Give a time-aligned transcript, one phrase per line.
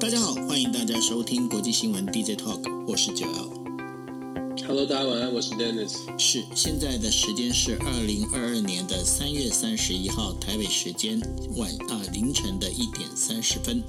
[0.00, 3.50] 大家好，欢迎大家收听国际新闻 DJ Talk，我是九 L。
[4.64, 5.96] Hello，大家晚安，我是 Dennis。
[6.16, 11.20] 是，现在的时间是二零二二年的三月三十一号台北时间
[11.56, 13.82] 晚啊、呃、凌晨的一点三十分。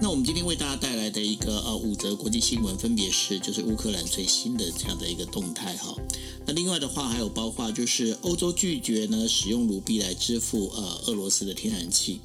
[0.00, 5.94] 那我们今天为大家带来的一个呃五则国际新闻，分别是就是乌克兰最新的这样的一个动态哈。
[6.46, 12.18] 那另外的话还有包括就是欧洲拒绝呢使用卢币来支付呃俄罗斯的天然气。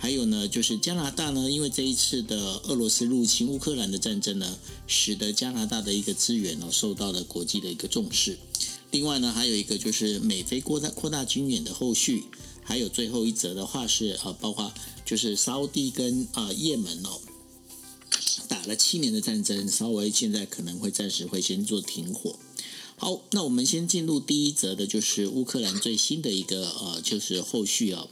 [0.00, 8.38] 还有呢，就是加拿大呢，因为这一次的俄罗斯入侵乌克兰的战争呢，使得加拿大的一个资源呢受到了国际的一个重视。
[8.92, 12.24] 另外呢，还有一个就是美菲扩大扩大军演的后续，
[12.62, 14.72] 还有最后一则的话是呃，包括
[15.04, 17.20] 就是沙乌地跟啊也门哦
[18.46, 22.38] 打了七年的战争，稍微现在可能会暂时会先做停火。
[22.96, 28.06] 好，那我们先进入第一则的，就是乌克兰最新的一个呃，就是后续啊。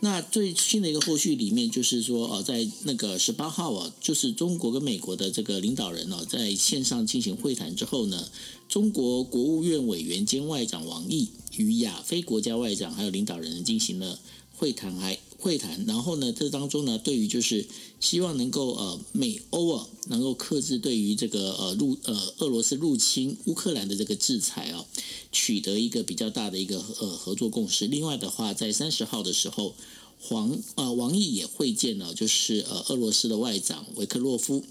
[0.00, 8.28] 那最新的一个后续里面，就是说，呃，在那个十八号啊，就是中国跟美国的这个领导人呢，在线上进行会谈之后呢，
[8.68, 14.20] 中国国务院委员兼外长王毅与亚非国家外长还有领导人进行了
[14.54, 17.64] 会谈，还会谈，然后呢，这当中呢，对于就是
[18.00, 24.84] 希望能够呃美欧啊能够克制对于这个呃入呃俄罗斯入侵乌克兰的这个制裁啊。
[25.30, 27.86] 取得一个比较大的一个呃合作共识。
[27.86, 29.74] 另外的话，在三十号的时候，
[30.18, 34.64] 黄呃王毅也会见了，就是呃俄罗斯的外长维克洛夫。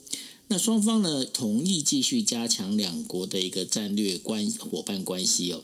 [0.48, 5.64] 那双方呢同意继续加强两国的一个战略关伙伴关系哦。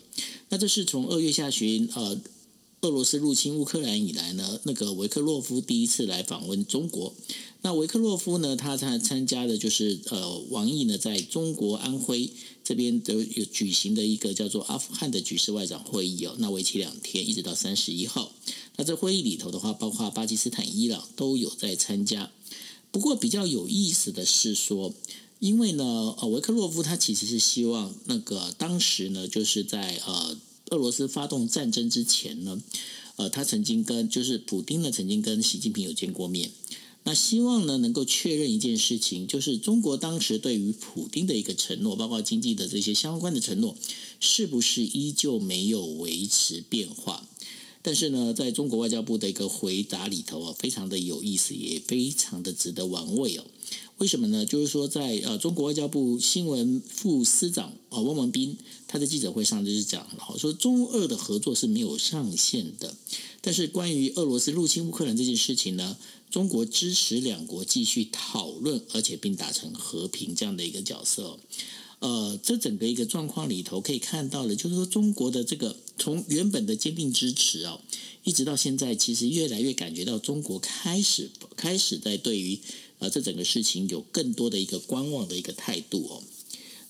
[0.49, 2.17] 那这是从二月下旬呃
[2.81, 7.13] 俄罗斯入侵乌克兰以来呢，那个维克洛夫第一次来访问中国。
[7.61, 12.31] 那维克洛夫呢，他参参加的就是呃王毅呢在中国安徽。
[12.63, 18.31] 这边都有举行的一个叫做阿富汗的局势外长会议哦，那为期两天，一直到三十一号。
[18.77, 22.31] 那这会议里头的话，包括巴基斯坦、伊朗都有在参加。
[22.91, 24.93] 不过比较有意思的是说，
[25.39, 30.37] 因为呢，呃，维克洛夫他其实是希望那个当时呢，就是在呃
[30.71, 32.61] 俄罗斯发动战争之前呢，
[33.17, 36.49] 呃，他曾经跟就是普丁呢曾经跟习近平有见过面。
[37.03, 43.75] 那希望呢，能够确认一件事情，就是中国当时对于普丁的一个承诺，包括经济的这些相关的承诺，
[44.21, 47.27] 是不是依旧没有维持变化？
[47.81, 53.43] 但是呢，在中国外交部的一个回答里头啊，非常的有意思，也非常的值得玩味哦。
[54.01, 54.43] 为什么呢？
[54.43, 58.57] 就是说在，呃中国外交部新闻副司长啊汪文斌
[58.87, 62.95] 他在记者会上就是讲了，说中俄的合作是没有上限的。
[63.41, 65.95] 但是关于俄罗斯入侵乌克兰这件事情呢，
[66.31, 71.37] 中国支持两国继续讨论，而且并达成和平这样的一个角色。
[71.99, 77.79] 呃，这整个一个状况里头可以看到的，就是说中国的这个从原本的坚定支持啊，
[78.23, 82.59] 一直到现在，其实越来越感觉到中国开始开始在对于
[83.01, 86.23] 呃这整个事情有更多的一个观望的一个态度哦。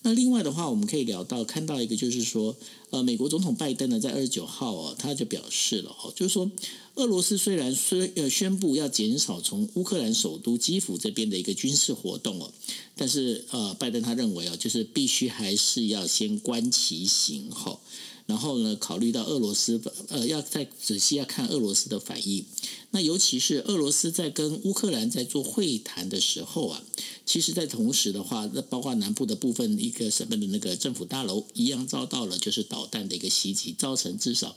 [0.03, 2.55] 那另外的话，我们可以聊到看到一个，就是说，
[2.89, 6.51] 呃，美国总统拜登呢，在二十九号哦，他就表示了哦，就是说，
[6.95, 12.51] 俄罗斯虽然虽呃宣布要减少从乌克兰首都基辅这边的一个军事活动哦，
[12.95, 17.79] 但是呃，拜登他认为哦，就是必须还是要先观其行哈。
[18.26, 22.46] 然后呢，考虑到俄罗斯呃，要再仔细要看俄罗斯的反应。
[22.92, 26.84] 那尤其是俄罗斯在跟乌克兰在做会谈的时候啊，
[27.26, 34.56] 其实，在同时的话，那包括南部的部分一个省份的那个政府大楼一样遭到了就是导弹的一个袭击，造成至少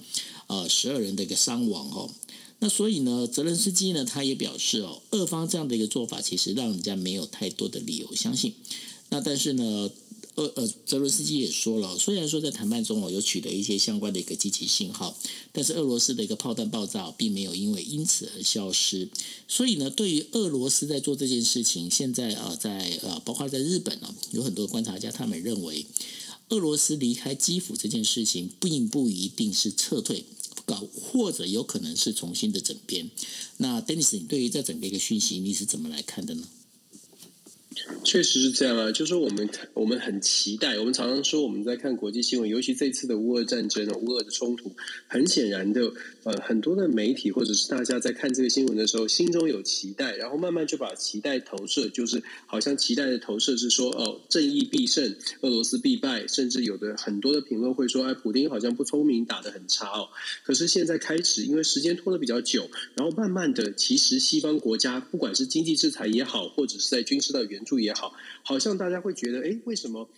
[0.48, 2.10] 呃十二人的一个伤亡哦。
[2.58, 8.54] 那所以呢，泽伦斯基呢，他也表示哦，俄方这样的一个做法，其实让人家没有太多的理由相信。
[9.10, 9.90] 那但是呢，
[10.34, 15.16] 呃呃，泽伦斯基也说了，虽然说在谈判中哦有取得一些相关的一个积极信号，
[15.52, 19.08] 但是俄罗斯的一个炮弹爆炸并没有因为因此而消失。
[19.46, 25.86] 所以呢，对于俄罗斯在做这件事情，现在啊在呃包括在日本呢，有很多观察家他们认为，
[26.48, 30.24] 俄罗斯离开基辅这件事情并不一定是撤退，
[30.66, 33.08] 搞或者有可能是重新的整编。
[33.58, 36.48] 那 Dennis，你对于这整个一个讯息你是怎么来看的呢？
[38.02, 44.70] 确实是这样啊，就是我们我们很期待，我们常常说我们在看国际新闻，尤其这次的乌俄战争、乌俄的冲突，
[45.06, 45.92] 很显然的，
[46.24, 60.08] 呃，很多的媒体或者是大家在看这个新闻的时候，心中有期待，然后慢慢就把期待投射，就是好像期待的投射是说，哦，正义必胜，俄罗斯必败，甚至有的很多的评论会说，哎，普丁好像不聪明，打得很差哦。
[60.44, 67.78] 可是现在开始，因为时间拖得比较久，然后慢慢的，其实西方国家不管是经济制裁也好，或者是在军事的援助。
[67.78, 70.08] 也好，好像大家会觉得，哎，为什么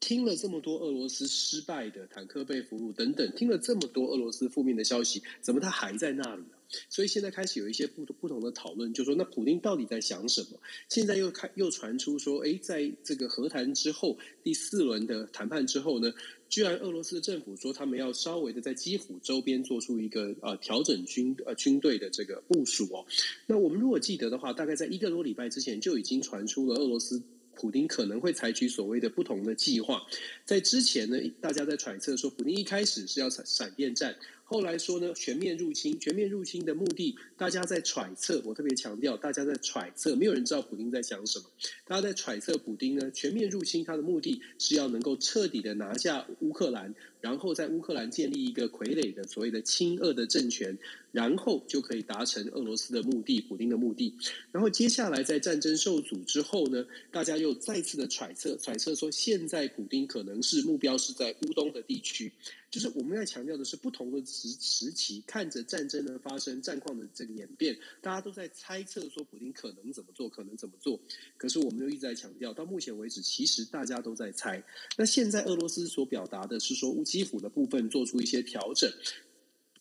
[0.00, 6.48] 听了这么多俄罗斯失败的坦克被俘虏等等，听了这么多俄罗斯负面的消息，怎么他还在那里呢？
[6.90, 10.58] 所以现在开始有一些不不同的讨论，就说那普丁到底在想什么？
[10.88, 16.12] 现在又开又传出说，哎，在这个和谈之后第四轮的谈判之后呢，
[16.54, 23.04] 居然俄罗斯的政府说他们要稍微的在基辅周边做出一个呃调整军呃军队的这个部署哦。
[23.44, 27.20] 那我们如果记得的话，大概在一个多礼拜之前就已经传出了俄罗斯。
[27.56, 30.02] 普丁可能会采取所谓的不同的计划，
[30.44, 34.14] 在之前呢，大家在揣测说，普丁一开始是要闪闪电战。
[34.46, 38.42] 后来说呢，全面入侵，全面入侵的目的，大家在揣测。
[38.44, 41.46] 我特别强调，大家在揣测，没有人知道普丁在想什么。
[41.86, 46.94] 大家在揣测，普丁呢，全面入侵，他的目的是要能够彻底的拿下乌克兰，
[47.24, 50.76] 然后在乌克兰建立一个傀儡的所谓的亲俄的政权，
[51.10, 54.14] 然后就可以达成俄罗斯的目的，普丁的目的。
[54.52, 62.30] 然后接下来在战争受阻之后呢，大家又再次的揣测，揣测说，现在普丁可能是目标是在乌东的地区。
[62.70, 70.98] 就是我们要强调的是，不同的时时期，看着战争的发生、战况的这个演变，大家都在猜测说，普丁可能怎么做，可能怎么做。
[71.36, 74.60] 可是我们又一直在强调，到目前为止，其实大家都在猜。
[74.96, 78.90] 那现在俄罗斯所表达的是说，乌基辅的部分做出一些调整。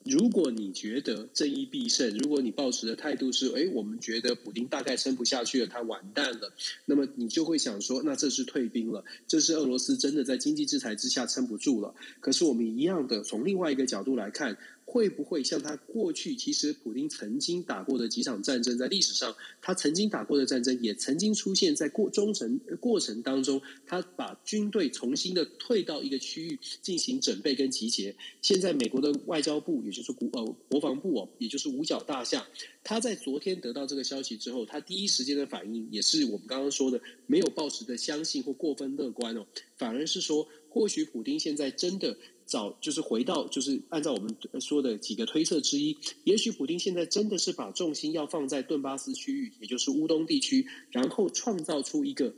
[0.03, 6.53] 如果你觉得正义必胜，如果你抱持的态度是，哎，我们觉得普丁大概撑不下去了，他完蛋了，
[6.85, 11.95] 那么你就会想说，那这是退兵了，这是俄罗斯真的在经济制裁之下撑不住了。
[12.19, 14.55] 可是我们一样的从另外一个角度来看。
[14.85, 28.15] 会不会像他过去，其实普丁曾经打过的几场战争，在历史上他曾经打过的战争，也曾经出现在过中程过程当中，他把军队重新的退到一个区域进行准备跟集结。
[28.41, 32.45] 现在美国的外交部，也就是国呃国防部哦，也就是五角大厦，
[32.83, 39.45] 他在昨天得到这个消息之后，他第一时间的反应也是我们刚刚说的，没有抱持的相信或过分乐观哦，
[39.77, 42.15] 反而是说，或许普丁现在真的。
[42.53, 44.29] 找就是回到，就是按照我们
[44.61, 52.31] 说的几个推测之一，也许普丁现在真的是把重心要放在顿巴斯区域，也就是乌东地区，然后创造出一个。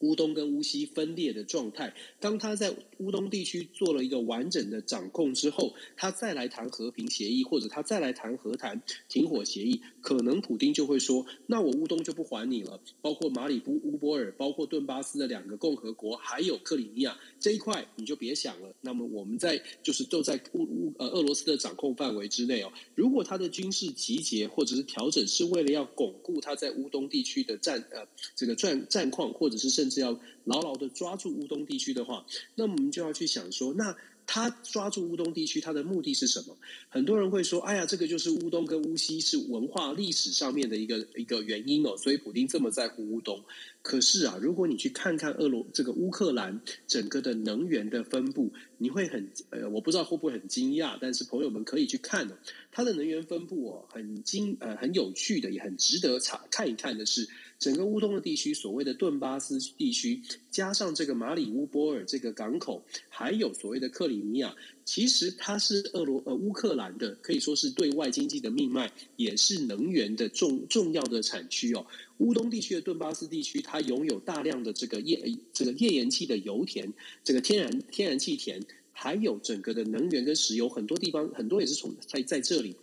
[0.00, 18.74] 乌东跟乌西分裂的状态，当他在乌东地区做了一个完整的掌控之后，他再来谈和平协议，或者他再来谈和谈停火协议，可能普丁就会说：“那我乌东就不还你了，包括马里乌波尔，包括顿巴斯的两个共和国，还有克里米亚这一块，你就别想了。
[18.82, 22.70] 那么我们在就是都在乌乌呃俄罗斯的掌控范围之内哦。
[22.94, 29.85] 如果他的军事集结或者是调整是为了要巩固他在乌东地区的战呃这个战战况，或者是甚。
[29.86, 33.96] 甚至要牢牢的抓住乌东地区的话，那我们就要去想说，那
[34.26, 36.58] 他抓住乌东地区，他的目的是什么？
[36.88, 43.40] 很多人会说，哎呀，这个就是乌东跟乌西是文化历史上面的一个一个原因哦，所以普丁这么在乎乌东。
[43.82, 52.34] 可是啊，如果你去看看俄罗这个乌克兰整个的能源的分布，你会很呃，我不知道会不会很惊讶，但是朋友们可以去看哦，
[52.72, 57.28] 它的能源分布哦，很惊呃很有趣的，也很值得查看一看的是。
[57.58, 60.20] 整个乌东的地区，所谓的顿巴斯地区，
[60.50, 64.54] 加上这个马里乌波尔这个港口，还有所谓的克里米亚，
[64.84, 71.86] 其实它是俄罗呃乌克兰的，可以说是对外经济的命脉，也是能源的重重要的产区哦。
[72.18, 76.92] 乌东地区的顿巴斯地区，它拥有大量的这个页这个页岩气的油田，
[77.24, 78.62] 这个天然天然气田，
[78.92, 82.76] 还有整个的能源跟石油，很多地方很多也是从在在这里。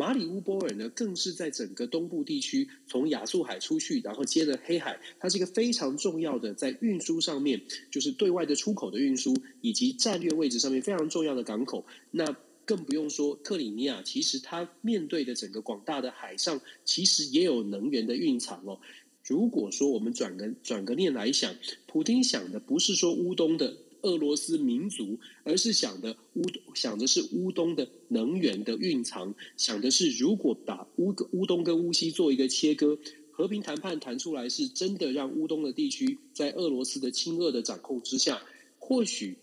[0.00, 11.84] 马里乌波尔呢，更是在整个东部地区，从亚速海出去，然后接着黑海，它是一个非常重要的在运输上面，就是对外的出口的运输，以及战略位置上面非常重要的港口。
[12.10, 18.80] 那更不用说克里米亚，其实它面对的整个广大的海上，其实也有能源的蕴藏哦。
[19.22, 21.54] 如果说我们转个转个念来想，
[21.86, 23.76] 普丁想的不是说乌东的。
[24.02, 26.42] 俄罗斯民族，而是想的乌
[26.74, 32.98] 想的是乌东的能源的蕴藏，想的是如果把乌乌东跟乌西做一个切割，
[33.30, 38.42] 和平谈判谈出来，是真的让乌东的地区在俄罗斯的亲俄的掌控之下，
[38.78, 39.36] 或许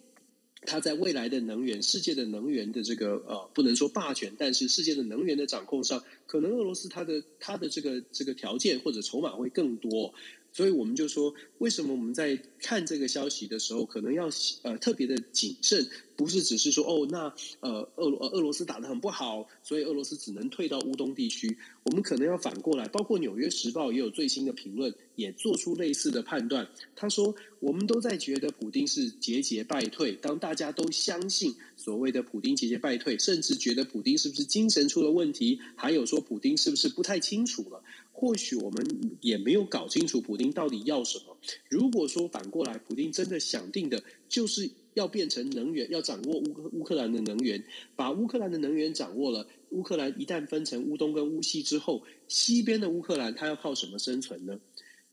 [0.61, 10.13] 他在未来的能源世界的能源的这个呃不能说霸权，但是世界的能源的掌控上，可能俄罗斯它的它的这个这个条件或者筹码会更多。
[10.57, 14.27] 所以我们就说，为什么我们在看这个消息的时候，可能要
[14.63, 15.87] 呃特别的谨慎。
[16.15, 21.55] 不是只是说哦，那呃，俄罗俄罗斯打得很不好，所以俄罗斯只能退到乌东地区。
[21.83, 26.67] 我们可能要反过来，包括《纽约时报》也有最新的评论，也做出类似的判断。
[26.95, 37.83] 他说，我们都在觉得普丁是节节败退，当大家都相信所谓的普丁节节败退，甚至觉得普丁是不是精神出了问题，还有说普丁是不是不太清楚了？
[38.19, 38.83] 或许我们
[39.21, 41.37] 也没有搞清楚普丁到底要什么。
[41.69, 44.69] 如果说反过来，普丁真的想定的就是。
[44.97, 47.63] 要变成能源，要掌握乌乌克兰的能源，
[47.95, 54.59] 把乌克兰的能源掌握了，乌克兰一旦分成乌东跟乌西之后，西边的乌克兰它要靠什么生存呢？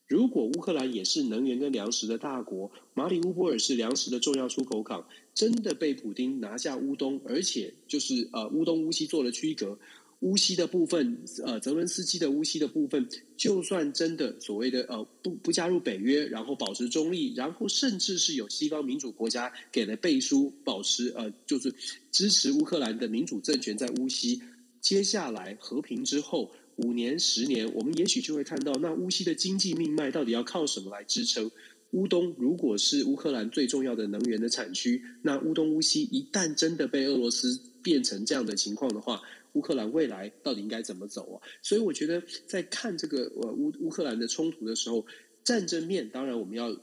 [0.09, 9.79] 如果乌克兰也是能源跟粮食的大国，马里乌波尔是粮食的重要出口港，真的被普丁拿下乌东，而且就是呃乌东乌西做了区隔，
[10.21, 13.07] 乌西的部分呃泽伦斯基的乌西的部分，
[13.37, 21.75] 就算真的所谓的呃不不加入北约，然后保持中立，然后甚至是有西方民主国家给了背书，保持呃就是
[22.11, 24.41] 支持乌克兰的民主政权在乌西，
[24.81, 26.51] 接下来和平之后。
[26.79, 31.49] 五年、十年，我们也许就会看到，那乌西的经济命脉到底要靠什么来支撑？
[31.93, 39.23] 乌东如果是乌克兰最重要的能源的产区，那乌东、乌西一旦真的被俄罗斯变成这样的情况的话，
[39.55, 41.43] 乌克兰未来到底应该怎么走啊？
[41.63, 45.05] 所以，我觉得在看这个呃乌乌克兰的冲突的时候，
[45.43, 46.77] 战争面当然我们要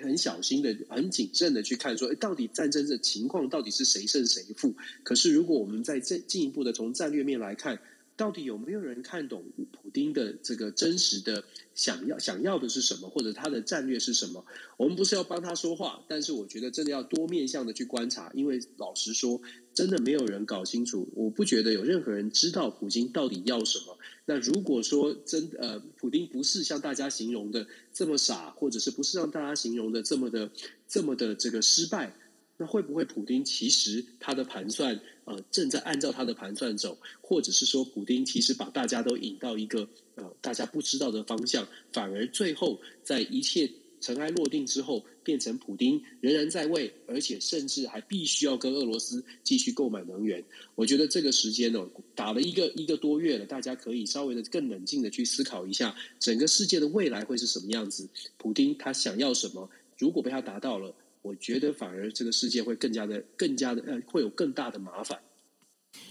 [0.00, 4.74] 很小心的、很谨慎的去看说，说到底战争的情况到底是谁胜谁负？
[5.02, 7.78] 可是，如果我们在这进一步的从战略面来看。
[8.18, 14.44] 到底有没有人看懂普丁的这个真实的想要想要的是什么，或者他的战略是什么？
[14.76, 19.40] 我们不是要帮他说话，但是我觉得真的要多面向的去观察，因为老实说，
[19.72, 21.08] 真的没有人搞清楚。
[21.14, 23.96] 我不觉得有任何人知道普京到底要什么。
[24.26, 30.50] 那如果说真呃，普丁不是像大家形容的这么傻，或者是不是让大家形容的这么的
[30.88, 32.12] 这么的这个失败？
[32.60, 50.44] 那会不会普丁其实他的盘算呃正在按照他的盘算走，或者是说普丁其实把大家都引到一个呃大家不知道的方向，反而最后在一切尘埃落定之后，变成普丁仍然在位，而且甚至还必须要跟俄罗斯继续购买能源。
[50.74, 58.08] 我觉得这个时间呢，打了一个一个多月了，大家可以稍微的更冷静的去思考一下，整个世界的未来会是什么样子？
[58.36, 59.70] 普丁他想要什么？
[59.96, 60.92] 如果被他达到了。
[61.28, 65.20] 我觉得反而这个世界会更加的、更加的呃，会有更大的麻烦。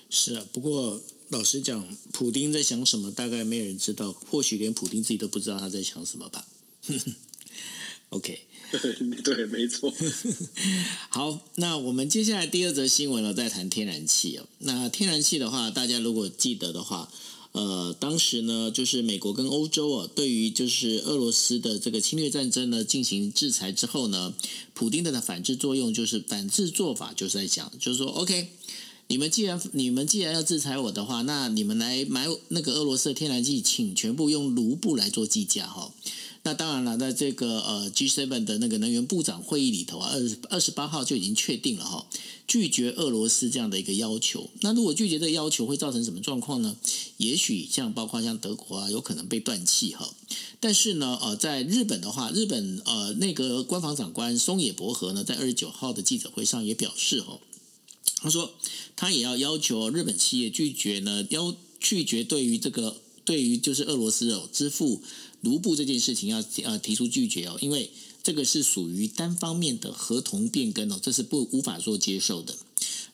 [0.09, 6.47] 是啊，不过老实讲，普丁在想什么，大概没有人知道，或许连普丁自己都不知道他在想什么吧。
[8.09, 8.39] OK，
[9.23, 9.93] 对，没错。
[11.09, 14.47] 好，那我们接下来第二则新闻呢，再谈天然气哦。
[14.59, 17.11] 那天然气的话，大家如果记得的话。
[17.57, 24.31] 呃，当时呢，就是美国跟欧洲啊，对于就是俄罗斯的这个侵略战争呢进行制裁之后呢，
[24.75, 28.49] 普丁的反制作用就是反制做法，就是在讲，就是说，OK，
[29.07, 35.91] 你们既然你们既然要制裁我的话，那你们来买那个俄罗斯的天然气，请全部用卢布来做计价哈。
[36.47, 42.07] 那当然了，在这个呃 G7 的那个能源部长会议里头啊，二二十八号就已经确定了哈，
[42.47, 44.49] 拒绝俄罗斯这样的一个要求。
[44.61, 46.77] 那如果拒绝这要求，会造成什么状况呢？
[47.17, 50.09] 也许像包括像德国啊，有可能被断气哈。
[50.61, 57.41] 但是呢，呃，在日本的话，日本呃那个官房长官松野博和呢，在二十九号的记者会上也表示哈，
[58.21, 58.53] 他说
[58.95, 65.03] 他也要要求日本企业拒绝呢，要拒绝对于这个对于就是俄罗斯哦支付。
[65.47, 67.89] 卢布这件事情要呃提出拒绝哦，因为
[68.21, 72.53] 这个是属于单方面的合同变更哦，这是不无法做接受的。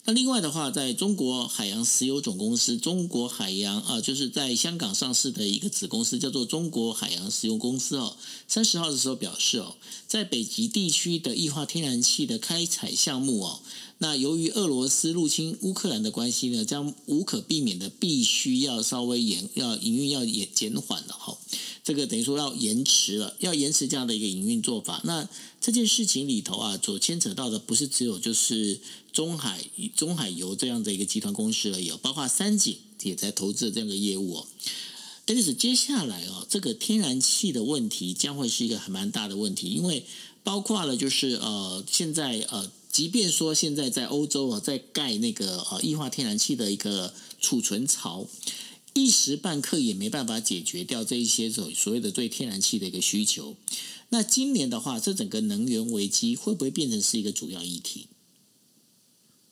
[0.05, 9.75] 那另外的话，在中国海洋石油总公司、中国海洋啊，就是在香港上市的一个子公司叫做中国海洋石油公司哦，三十号的时候表示哦，
[10.07, 13.61] 在北极地区的液化天然气的开采项目哦。
[14.03, 21.37] 那由于俄罗斯入侵乌克兰的关系呢，将无可避免的必须要稍微延，要营运要延减缓了哈。
[21.85, 24.99] 这个等于说要延迟了，要延迟这样的一个营运做法。
[25.05, 25.29] 那
[25.61, 28.81] 这件事情里头啊，所牵扯到的不是只有就是
[29.13, 29.63] 中海
[29.95, 34.47] 中海油这样的一个集团公司而已，包括三井也在投资这样的业务哦。
[35.23, 40.05] 但是接下来哦，这个天然气的问题将会是一个很蛮大的问题，因为
[40.43, 42.69] 包括了就是呃现在呃。
[42.93, 48.27] 即便说现在在欧洲啊，在盖那个呃液化天然气的一个储存槽，
[48.93, 53.55] 一时半刻也没办法解决掉这一些所所谓的对天然气的一个需求。
[54.09, 58.05] 那今年的话，这整个能源危机会不会变成是一个主要议题？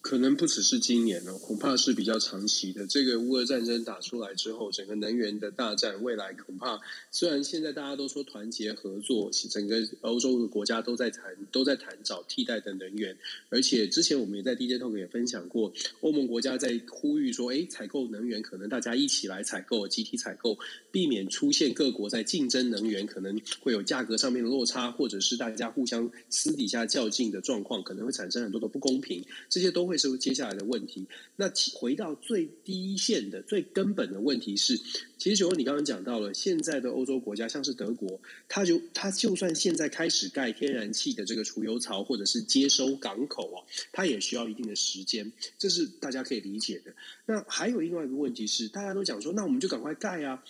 [0.01, 2.85] 可能不只是今年哦，恐怕是比较长期的。
[2.87, 6.79] 这个乌俄战争打出来之后，整个能源的大战，未来恐怕
[7.11, 13.15] 虽然现在大家都说团结合作，整个欧洲的国家都在谈，都在谈找替代的能源。
[13.49, 20.57] 而且之前我们也在 DJ Talk 也分享过，欧盟国家在呼吁说，哎，采购能源可能大家一起来采购，集体采购，
[20.91, 29.23] 避免出现各国在竞争能源，可能会有价格上面的落差，或者是大家互相私底下较劲的状况，可能会产生很多的不公平。
[29.47, 31.05] 这些都会是接下来的问题。
[31.35, 34.77] 那回到最低线的、最根本的问题是，
[35.17, 43.59] 其实就你刚刚讲到了，现在的欧洲国家，像是德国，它就它就算现在开始盖天然气的这个储油槽或者是接收港口啊，
[43.91, 46.93] 它也需要一定的时间，这是大家可以理解的。
[47.25, 50.41] 那还有另外一个问题是，大家都讲说，那我们就赶快盖啊！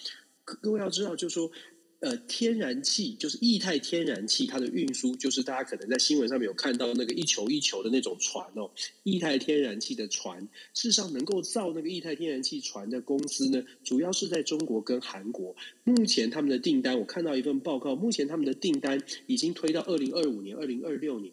[0.43, 1.51] 各位要知道，就是说。
[2.01, 8.71] 呃，天然气就是液态天然气，它的运输就是大家可能在新闻上面有看到那个一球一球的那种船哦，
[9.03, 10.41] 液态天然气的船，
[10.73, 15.55] 事实上能够造那个液态天然气船的公司呢，主要是在中国跟韩国。
[15.83, 21.31] 目前他们的订单，我看到一份报告，目前他们的订单已经推到二零二五年、二零二六年。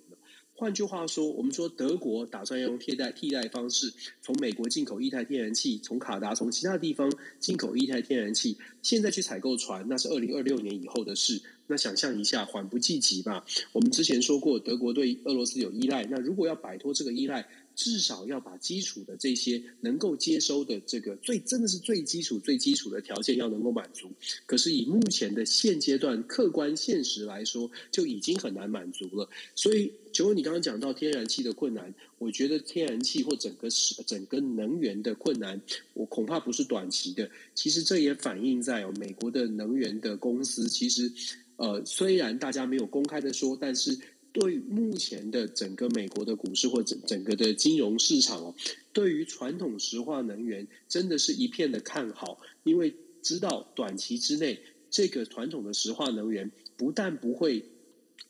[0.59, 8.59] 换句话说，我们说德国打算要用替代替代方式，从美国进口液态天然气，从卡达、从其他地方进口液态天然气。
[8.83, 11.41] 现在去采购船，那是二零二六年以后的事。
[11.69, 13.45] 那想象一下，缓不济急吧？
[13.73, 17.47] 我们之前说过，德国对俄罗斯有依赖，那如果要摆脱这个依赖，
[17.77, 24.11] 至少要把基础的这些能够接收的这个最真的是最基础、最基础的条件要能够满足。
[24.47, 29.29] 可是以目前的现阶段客观现实来说，就已经很难满足了。
[29.55, 35.61] 所以，请问你刚刚讲到天然气的困难，我觉得天然气或整个是整个能源的困难，
[35.95, 37.31] 我恐怕不是短期的。
[37.55, 41.09] 其实这也反映在哦，美国的能源的公司，其实
[41.55, 43.97] 呃，虽然大家没有公开的说，但是。
[44.31, 48.55] 对目前的整个美国的股市或整整个的金融市场哦，
[48.93, 54.61] 对于传统石化能源真的是一片的看好，因为知道短期之内
[54.91, 57.65] 这个传统的石化能源不但不会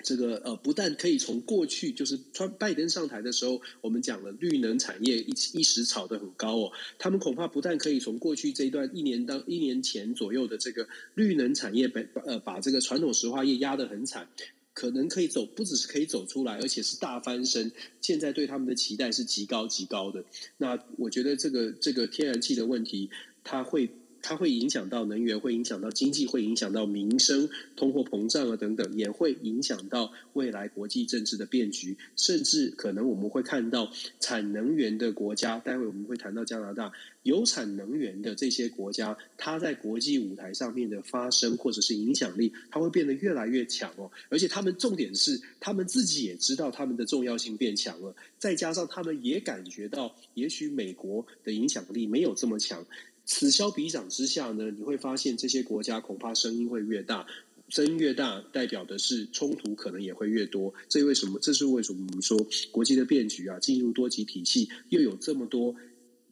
[0.04, 14.28] 这个呃，不但可以从过去就是川拜登上台的时候，我们讲了绿能产业一一时炒得很高哦，他们恐怕不但可以从过去这一段一年到一年前左右的这个绿能产业把呃把这个传统石化业压得很惨。
[14.72, 17.72] 可能可以走，不只是可以走出来，而且是大翻身。
[18.00, 20.24] 现在对他们的期待是极高极高的。
[20.58, 23.10] 那我觉得这个这个天然气的问题，
[23.42, 23.90] 它会。
[24.28, 36.92] 它会影响到能源，会影响到经济，会影响到民生、通货膨胀啊等等，也会影响到未来国际政治的变局，甚至可能我们会看到产能源的国家，待会我们会谈到加拿大
[37.22, 44.10] 有产能源的这些国家，它在国际舞台上面的发声或者是影响力，它会变得越来越强哦。
[44.28, 52.84] 而且他们重点是，他们自己也知道他们的重要性变强了，再加上他们也感觉到，也许美国的影响力没有这么强。
[53.30, 57.26] 此消彼长之下呢，你会发现这些国家恐怕声音会越大，
[57.68, 60.72] 声音越大，代表的是冲突可能也会越多。
[60.88, 61.38] 这为什么？
[61.38, 62.06] 这是为什么？
[62.08, 62.38] 我们说
[62.72, 65.76] 国际的变局啊，进入多极体系，又有这么多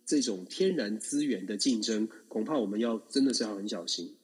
[0.07, 4.15] 这种天然资源的竞争，恐怕我们要真的是要很小心，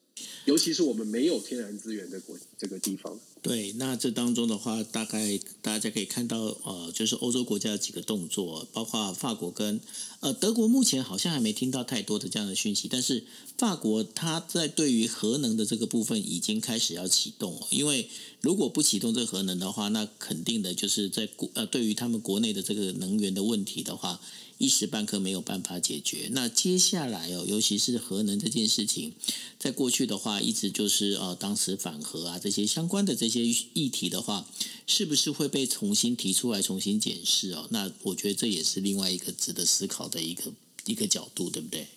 [0.47, 3.21] 尤其是我们没有天然资源的国这个地方。
[3.43, 9.81] 对，那这当中的话，大概大家可以看到，呃，就是欧洲国家的几个动作，包括法国跟
[10.21, 13.25] 呃德国，目前好像还没听到太多的这样的讯息，但是
[13.59, 18.09] 法国它在对于核能的这个部分已经开始要启动，因为
[18.41, 24.21] 如果不启动这核能的话，那肯定的就是在国呃对于他们国内的这个能源的问题的话。
[24.63, 26.29] 一时半刻没有办法解决。
[26.31, 29.13] 那接下来哦，尤其是核能这件事情，
[29.59, 34.47] 在过去的话，一直就是呃，当时反核啊这些相关的这些议题的话，
[34.87, 37.67] 是不是会被重新提出来、重新检视哦？
[37.71, 40.53] 那我觉得这也是另外一个值得思考的一个
[40.85, 41.89] 一个角度，对不对？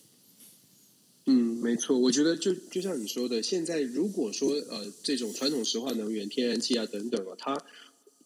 [1.27, 1.95] 嗯，没错。
[1.95, 7.63] 我觉得就就像你说的，现在如果说呃，这种传统石化能源、天然气啊等等啊，它。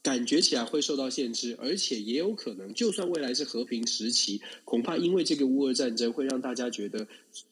[0.01, 7.05] 感觉起来会受到限制，而且也有可能，就算未来是和平时期，恐怕因为这个乌俄战争，会让大家觉得，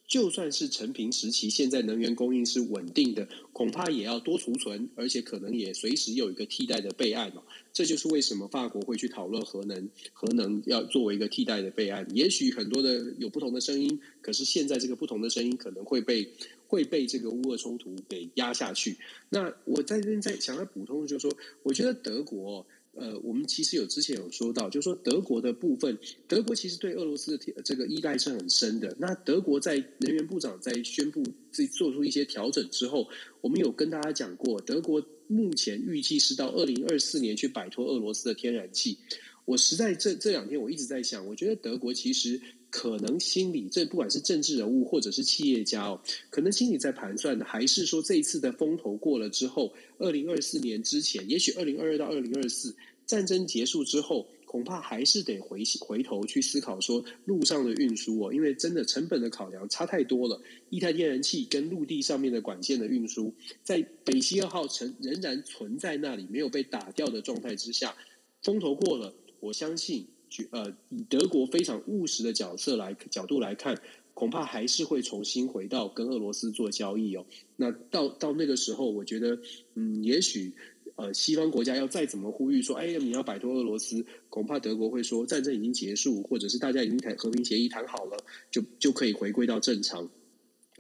[0.08, 7.44] 就算是承平时期，现在能源供应是稳定的，恐怕也要多储存，而且可能也随时有一个替代的备案嘛。
[7.74, 12.08] 这就是为什么法国会去讨论核能，核能要作为一个替代的备案。
[12.14, 16.30] 也许很多的有不同的声音，可是现在这个不同的声音可能会被。
[16.68, 18.98] 会被这个乌俄冲突给压下去。
[19.30, 28.96] 那我在这边再想要补充的就是说，我觉得德国，呃，我们其实有之前有说到，就是说德国的部分，德国其实对俄罗斯的这个依赖是很深的。
[29.00, 33.08] 那德国在能源部长在宣布自己做出一些调整之后，
[33.42, 38.98] 我们有跟大家讲过，德国目前预计是到二零二四年去摆脱俄罗斯的天然气。
[39.46, 42.42] 我实在这这两天我一直在想，我觉得德国其实。
[42.70, 46.00] 可能心里，这不管是政治人物或者是企业家哦，
[46.30, 52.76] 可能心里在盘算的，还是说这一次的风头过了之后，二零二四年之前，也许二零二二到二零二四
[53.06, 60.42] 战争结束之后，恐怕还是得回回头去思考说路上的运输哦，因为真的成本的考量差太多了。
[60.70, 67.96] 液态天然气跟陆地上面的管线的运输，在北溪二号城仍然存在那里没有被打掉的状态之下，
[68.44, 70.06] 风头过了，我相信。
[70.52, 73.80] 呃，以德国非常务实的角色来角度来看，
[74.14, 77.26] 恐怕还是会重新回到跟俄罗斯做交易哦。
[77.56, 79.40] 那到到那个时候，我觉得，
[79.76, 80.54] 嗯，也许
[80.96, 88.18] 呃，西方国家要再怎么呼吁说，哎呀，你要摆脱俄罗斯，恐怕德国会说，战争已经结束，或者是大家已经谈和平协议谈好了，
[88.50, 90.10] 就就可以回归到正常。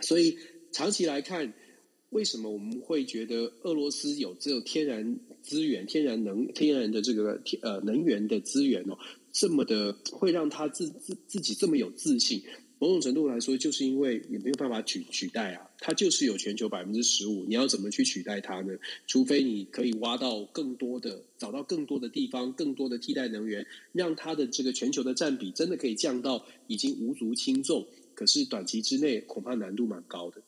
[0.02, 0.38] 所以
[0.72, 1.54] 长期来看，
[2.10, 8.98] 为什么我们会觉得俄罗斯有这种天然资源、天然能、天然的这个呃能源的资源哦？
[9.32, 12.42] 这么的会让他自自自己这么有自信，
[12.80, 18.74] 某种程度来说，就是因为也没有办法取取代啊，他就是有全球百分之十五，你要怎么去取代它呢？
[19.06, 27.86] 除非你可以挖到更多的，找到更多的地方，更多的替代能源，让它的这个全球的占比真的可以降到已经无足轻重。
[28.14, 30.42] 可是短期之内恐怕难度蛮高的。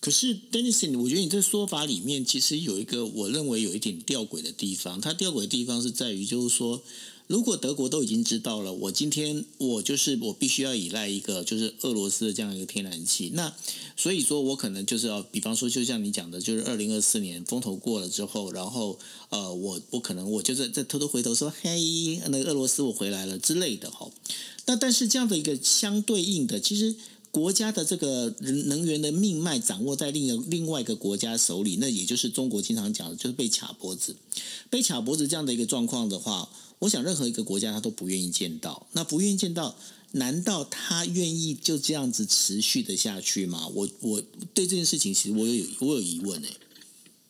[0.00, 6.82] 可是 Dennis，我觉得你这说法里面其实有一个我认为有一点吊诡的地方，它吊诡的地方是在于就是说。
[7.26, 13.52] 如果德国都已经知道了，我今天我就是我必须要依赖一个就是俄罗斯的这样一个天然气，那
[13.96, 18.96] 所以说我可能就是要，比方说就像你讲的，就是二零二四年风头过了之后，然后
[19.30, 24.08] 呃，我我可能我就是在偷偷回头说，嘿，那个俄罗斯我回来了之类的哈。
[24.66, 26.94] 那但是这样的一个相对应的，其实
[27.32, 28.32] 国家的这个
[28.66, 34.14] 能源的命脉掌握在另另外一个国家手里，那也就是中国经常讲的，就是被卡脖子，
[34.70, 36.48] 被卡脖子这样的一个状况的话。
[36.80, 38.86] 我想，任何一个国家他都不愿意见到。
[38.92, 39.78] 那不愿意见到，
[40.12, 43.66] 难道他愿意就这样子持续的下去吗？
[43.68, 46.48] 我我对这件事情，其实我有我有疑问诶。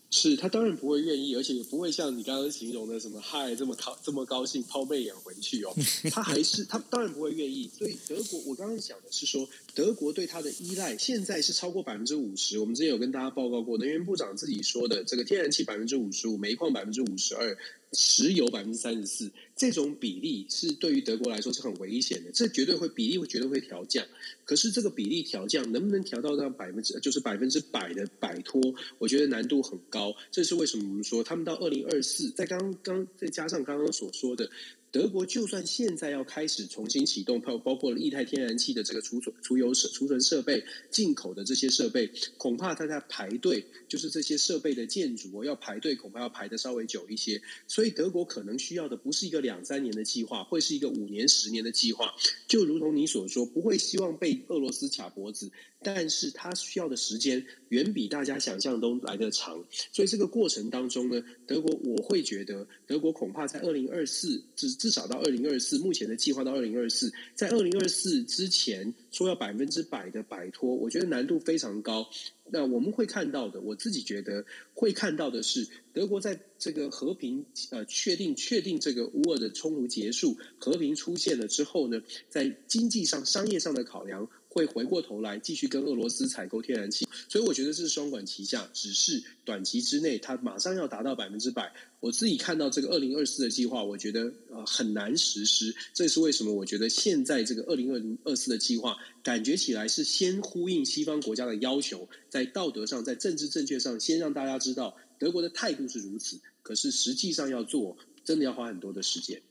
[0.08, 5.74] 是他当然不会愿意，而且也不会像你刚刚形容的什么嗨这么高这么高兴抛媚眼回去哦。
[6.10, 7.68] 他还是他当然不会愿意。
[7.76, 12.58] 所以德国，我刚刚讲的是说，德国对他的依赖现在是超过百分之五十。
[12.58, 17.58] 我们之前有跟大家报告过，能源部长自己说的，这个天然气百分之五十五，煤矿百分之五十二。
[17.92, 24.04] 石油百分之三十四，这种比例是对于德国来说是很危险的，这绝对会比例会绝对会调降。
[24.44, 28.60] 可是这个比例调降能不能调到到百分之就是百分之百的摆脱？
[28.98, 30.14] 我觉得难度很高。
[30.30, 34.50] 这是为什么我们说他们到二零二四，在刚刚再加上刚刚所说的。
[34.96, 47.42] 德国就算现在要开始重新启动，包包括了液态天然气的这个储存、储油设、储存设备、进口的这些设备，恐怕它在排队，就是这些设备的建筑要排队，恐怕要排得稍微久一些。
[47.68, 52.14] 所以德国可能需要的不是一个两三年的计划，会是一个五年、十年的计划。
[52.48, 55.52] 就如同你所说，不会希望被俄罗斯卡脖子。
[55.86, 72.04] 但是它需要的时间远比大家想象都来得长，所以这个过程当中呢，德国我会觉得，德国恐怕在二零二四至至少到二零二四，目前的计划到二零二四，在二零二四之前说要百分之百的摆脱，我觉得难度非常高。
[72.50, 74.44] 那我们会看到的，我自己觉得
[74.74, 84.28] 会看到的是，德国在这个和平呃确定确定这个乌俄的冲突结束，和平出现了之后呢，在经济上商业上的考量。
[84.56, 88.66] 会回过头来继续跟俄罗斯采购天然气，所以我觉得这是双管齐下。
[88.72, 91.70] 只是短期之内，它马上要达到百分之百。
[92.00, 95.76] 我自己看到这个二零二四的计划，我觉得呃很难实施。
[95.92, 96.50] 这是为什么？
[96.54, 106.40] 我觉得现在这个二零二零二四的计划，感觉起来是先呼应西方国家的要求，在道德上，在政治正确上，先让大家知道德国的态度是如此。
[106.62, 109.42] 可是实际上要做，真的要花很多的时间。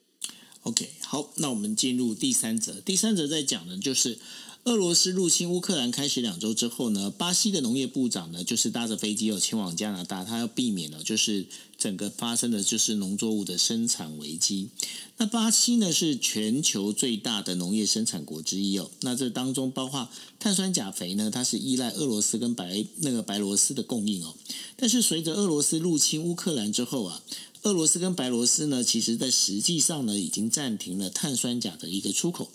[0.63, 2.81] OK，好，那我们进入第三则。
[2.81, 4.17] 第三则在讲的就是。
[4.65, 11.45] 俄罗斯入侵乌克兰开始两周之后呢，巴西的农业部长呢，就是搭着飞机要前往加拿大，他要避免呢就是
[11.77, 14.69] 整个发生的就是农作物的生产危机。
[15.17, 24.33] 那巴西呢是全球最大的农业生产国之一哦，那这当中包括碳酸钾肥呢，它是依赖俄罗斯跟白那个白罗斯的供应哦。
[24.75, 27.21] 但是随着俄罗斯入侵乌克兰之后啊，
[27.61, 32.49] 俄罗斯跟白罗斯呢，其实在实际上呢，已经暂停了碳酸钾的一个出口。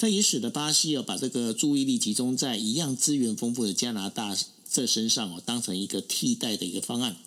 [0.00, 4.34] 这也使得巴西哦把这个注意力集中在一样资源丰富的加拿大
[4.72, 7.18] 这身上哦，当成一个替代的一个方案。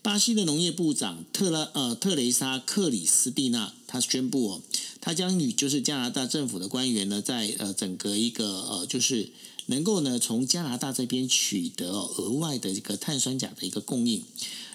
[0.00, 4.62] 巴西的农业部长特拉呃特雷莎克里斯蒂娜，他宣布哦，
[5.02, 9.28] 他将与就是加拿大政府的官员呢，在呃整个一个呃就是
[9.66, 14.22] 能够呢从加拿大这边取得额外的一个碳酸钾的一个供应，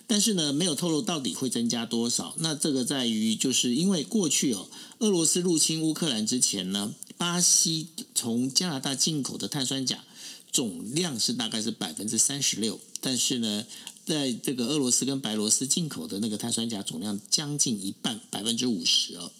[0.05, 2.35] 但是呢没有透露到底会增加多少。
[2.37, 4.67] 那这个在于就是因为过去哦，
[4.99, 6.93] 俄罗斯入侵乌克兰之前呢。
[7.19, 10.05] 巴西从加拿大进口的碳酸钾
[10.53, 13.65] 总量是大概是百分之三十六，但是呢，
[14.05, 19.33] 在这个俄罗斯跟白罗斯进口的那个碳酸钾总量将近一半，百分之五十哦。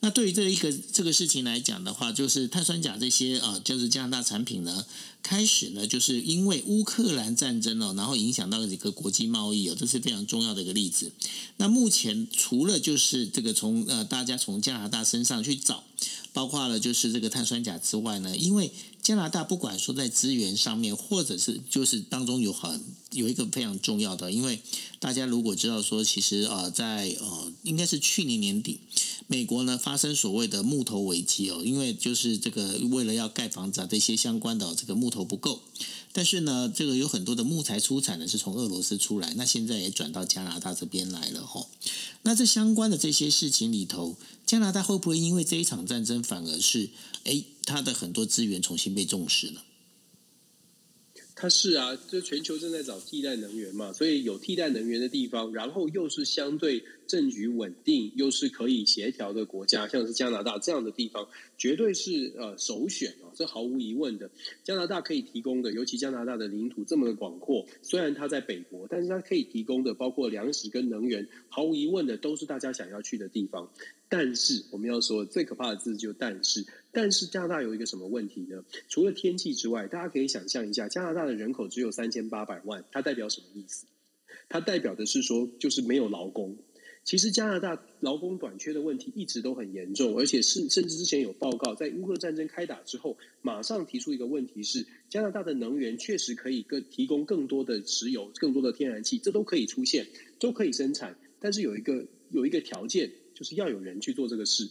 [0.00, 4.84] 那对于这一个这个事情来讲的话，就是碳酸钾这些啊，就是加拿大产品呢，
[5.22, 11.12] 开始呢，就是因为乌克兰战争哦，然后影响到了这个国际贸易哦，这是非常重要的一个例子。
[11.58, 15.84] 那目前除了就是这个从呃大家从加拿大身上去找。
[16.32, 24.60] 包括了就是这个碳酸钾之外呢，因为加拿大不管说在资源上面，或者是就是当中有很有一个非常重要的，因为
[24.98, 28.80] 大家如果知道说，其实呃在呃应该是去年年底，
[29.26, 35.60] 美国呢发生所谓的木头危机哦，因为就是这个为了要盖房子啊这些相关的这个木头不够。
[36.12, 41.68] 但是呢，这个有很多的木材出产呢是从俄罗斯出来，那现在也转到加拿大这边来了吼。
[42.22, 46.90] 那这相关的这些事情里头，加拿大会不会因为这一场战争反而是，
[47.24, 49.60] 诶，它的很多资源重新被重视呢？
[51.40, 61.26] 它是啊，就全球正在找替代能源嘛，所以有替代能源的地方，然后又是相对政局稳定，又是可以协调的国家，像是加拿大这样的地方，
[61.56, 64.30] 绝对是呃首选啊，这毫无疑问的。
[64.62, 73.66] 加拿大可以提供的，尤其加拿大的领土这么的广阔，虽然它在北国，但是它可以提供的，包括粮食跟能源，毫无疑问的都是大家想要去的地方。
[74.10, 78.64] 但是我们要说最可怕的字就但是，但是加拿大有一个什么问题呢？
[78.88, 83.86] 除了天气之外，大家可以想象一下，加拿大的人口只有三千八百万，它代表什么意思？
[84.48, 86.56] 它代表的是说，就是没有劳工。
[87.04, 100.06] 其实加拿大劳工短缺的问题一直都很严重，而且是甚至之前有报告，在乌克兰战争开打之后，马上提出一个问题是，加拿大的能源确实可以更提供更多的石油、更多的天然气，这都可以出现，
[100.38, 103.10] 都可以生产，但是有一个有一个条件。
[103.32, 104.68] 就是要有人去做这个事，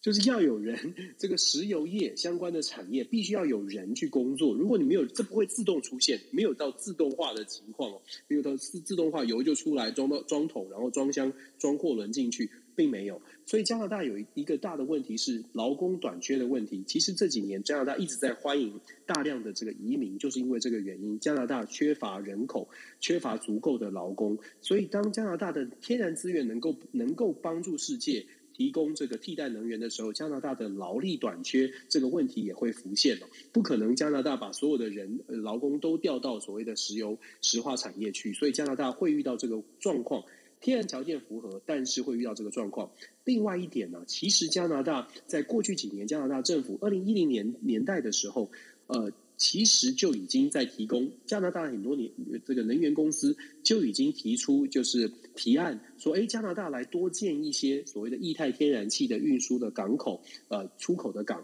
[0.00, 4.54] 就是要有人，这个石油业相关的产业必须要有人去工作。
[4.54, 13.20] 如果你没有，这不会自动出现，没有到自动化的情况哦，没有到自自动化，油就出来装到装桶，然后装箱装货轮进去，并没有。
[13.44, 16.82] 所以加拿大有一个大的问题是劳工短缺的问题。
[16.86, 21.18] 其实这几年加拿大一直在欢迎大量的这个移民，就是因为这个原因。
[21.20, 22.66] 加拿大缺乏人口，
[23.00, 28.24] 缺乏足够的劳工，所以当加拿大的天然资源能够能够帮助世界
[28.60, 33.26] 提供这个替代能源的时候，加拿大的劳力短缺这个问题也会浮现了。
[33.52, 40.22] 不可能加拿大把所有的人劳工都调到所谓的石油石化产业去，所以加拿大会遇到这个状况。
[40.60, 42.90] 天然条件符合，但是会遇到这个状况。
[43.24, 48.50] 另外一点呢，其实加拿大在过去几年，加拿大政府二零一零年年代的时候，
[48.88, 52.10] 呃，其实就已经在提供加拿大很多年
[52.44, 61.42] 这个能源公司就已经提出就是提案说，哎，加拿大来多建一些所谓的液态天然气的运输的港口，呃，出口的港。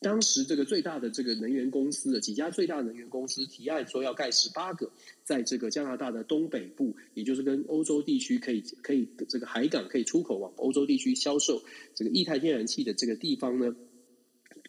[0.00, 4.92] 当时这个最大的这个能源公司的几家最大能源公司提案说要盖十八个，
[5.24, 11.62] 在这个加拿大的东北部，也就是跟欧洲地区可以可以这个海港可以出口往欧洲地区销售
[11.96, 13.74] 这个液态天然气的这个地方呢，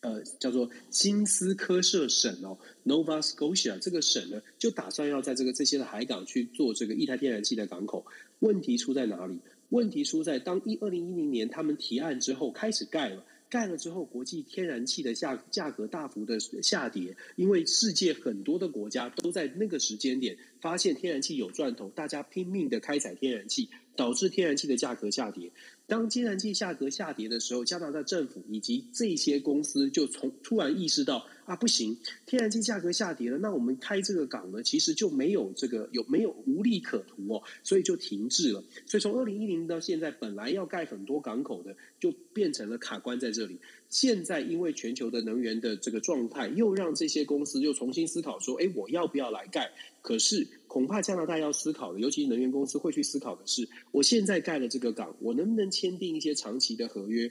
[0.02, 8.06] 呃，叫做新斯科舍省哦，Nova Scotia 这个省呢，就打算要在这个这些的海港去做这个液态天然气的港口。
[8.40, 9.40] 问题出在哪里？
[9.70, 13.26] 问题出在当一二零一零年他们提案之后开始盖了。
[13.50, 23.68] 盖了之后，国际天然气的价价格大幅的下跌，因为世界很多的国家都在那个时间点发现天然气有赚头，大家拼命的开采天然气，
[24.00, 25.52] 导致天然气的价格下跌。
[25.86, 38.64] 当天然气价格下跌的时候，加拿大政府以及这些公司就从突然意识到啊，不行，天然气价格下跌了，那我们开这个港呢，其实就没有这个有没有无利可图哦，所以就停滞了。
[38.86, 43.60] 所以从二零一零到现在，本来要盖很多港口的，就变成了卡关在这里。
[43.90, 49.72] 现在因为全球的能源的这个状态，又让这些公司又重新思考说，哎，我要不要来盖？
[50.04, 57.30] 可是恐怕加拿大要思考的，尤其能源公司会去思考的是，我现在盖了这个港，我能不能签订一些长期的合约？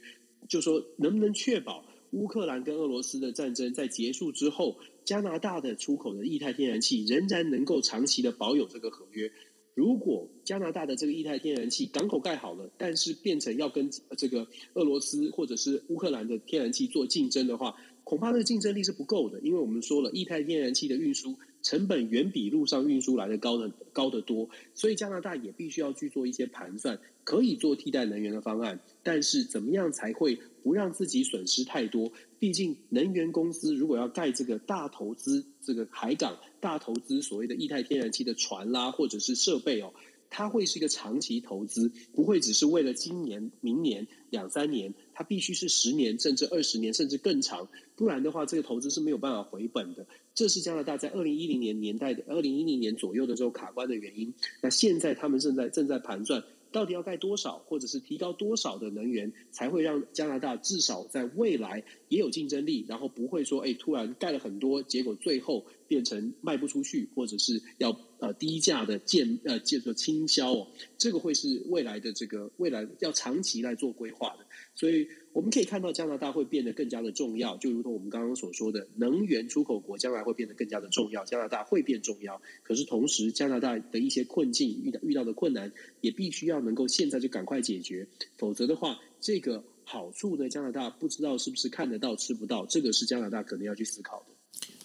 [0.48, 9.30] 就说能不能确保乌克兰跟俄罗斯的战争在结束之后，加拿大的出口的液态天然气仍然能够长期的保有这个合约？
[9.74, 32.12] 如果加拿大的这个液态天然气港口盖好了，但是变成要跟这个俄罗斯或者是乌克兰的天然气做竞争的话，恐怕那个竞争力是不够的，因为我们说了，液态天然气的运输成本远比路上运输来的高的高得多，所以加拿大也必须要去做一些盘算，可以做替代能源的方案，但是怎么样才会不让自己损失太多？
[32.38, 39.92] 毕竟能源公司如果要盖这个大投资，这个海港大投资，所谓的液态天然气的船啦，或者是设备哦，
[40.30, 50.06] 它会是一个长期投资，不会只是为了今年、明年两三年，它必须是十年甚至二十年甚至更长，不然的话，这个投资是没有办法回本的。
[50.34, 54.32] 这是加拿大在二零一零年年代的二零一零年左右的时候卡关的原因。
[54.60, 56.42] 那现在他们正在正在盘算。
[56.70, 74.46] 到底要盖多少，或者是提高多少的能源，才会让加拿大至少在未来也有竞争力，然后不会说，哎，突然盖了很多，结果最后变成卖不出去，或者是要呃低价的建呃建做倾销哦，这个会是未来的这个未来要长期来做规划的。
[74.74, 82.40] 所以我们可以看到加拿大会变得更加的重要，就如同我们刚刚所说的，能源出口国将来会变得更加的重要，加拿大会变重要。
[82.62, 89.64] 可是同时，加拿大的一些困境遇到遇到的困难，也必须要能够现在就赶快解决，否则的话，这个。
[89.90, 94.37] 好处呢，加拿大不知道是不是看得到吃不到，这个是加拿大可能要去思考的。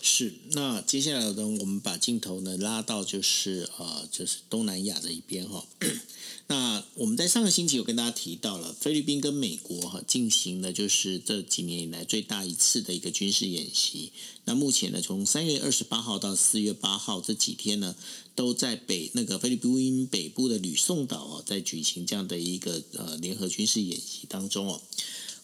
[0.06, 5.66] 是，那接下来呢，我们把镜头呢拉到就是呃，就是东南亚这一边哈。
[6.48, 14.12] 那我们在上个星期有跟大家提到了菲律宾跟美国哈进行的就是这几年以来最大一次的一个军事演习。
[14.44, 17.96] 那目前呢，从三月二十八号到四月八号这几天呢，
[18.36, 24.82] 都在北那个菲律宾北部的吕宋岛哦，在举行这样的一个呃联合军事演习当中哦。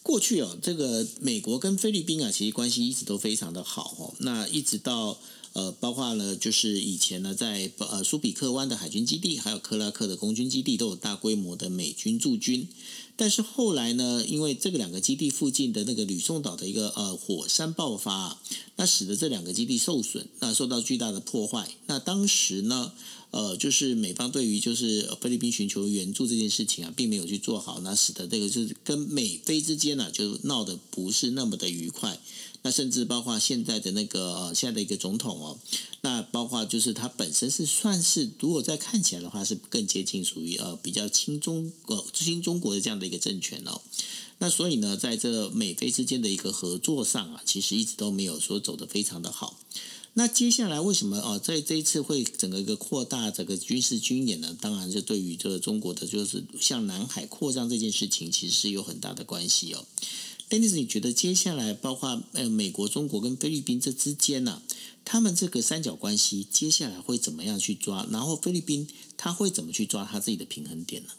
[0.02, 4.14] 过去哦，这个美国跟菲律宾啊，其实关系一直都非常的好哦。
[4.20, 5.18] 那一直到
[5.54, 12.68] 呃，包括呢，就是以前呢，在呃苏比克湾的海军基地，还有克拉克的空军基地，都有大规模的美军驻军。
[13.16, 18.40] 但是后来呢，因为这个两个基地附近的那个吕宋岛的一个呃火山爆发，
[18.78, 21.70] 那使得这两个基地受损，那受到巨大的破坏。
[21.88, 22.94] 那当时呢，
[23.32, 32.18] 呃，就是美方对于就是菲律宾寻求援助这件事情啊，并没有去做好，那使得这个就是跟美菲之间呢、就闹得不是那么的愉快。
[32.62, 35.58] 那甚至包括现在的那个，现在的一个总统哦，
[36.02, 43.82] 那包括就是他本身是算是，如果再看起来的话，是更接近属于呃比较亲中呃亲中国的这样的一个政权哦。
[44.40, 49.60] 那所以呢，在这美菲之间的一个合作上啊，其实一直都没有说走得非常的好。
[50.16, 54.58] 那接下来为什么哦，在这一次会整个一个扩大整个军事军演呢？
[54.60, 59.86] 当然是对于这个中国的就是向南海扩张这件事情，其实是有很大的关系哦。
[60.50, 64.64] 丹尼斯你觉得接下来包括呃美国、中国跟菲律宾这之间呢、
[65.06, 68.08] 他们这个三角关系接下来会怎么样去抓？
[68.12, 71.10] 然后菲律宾他会怎么去抓他自己的平衡点呢？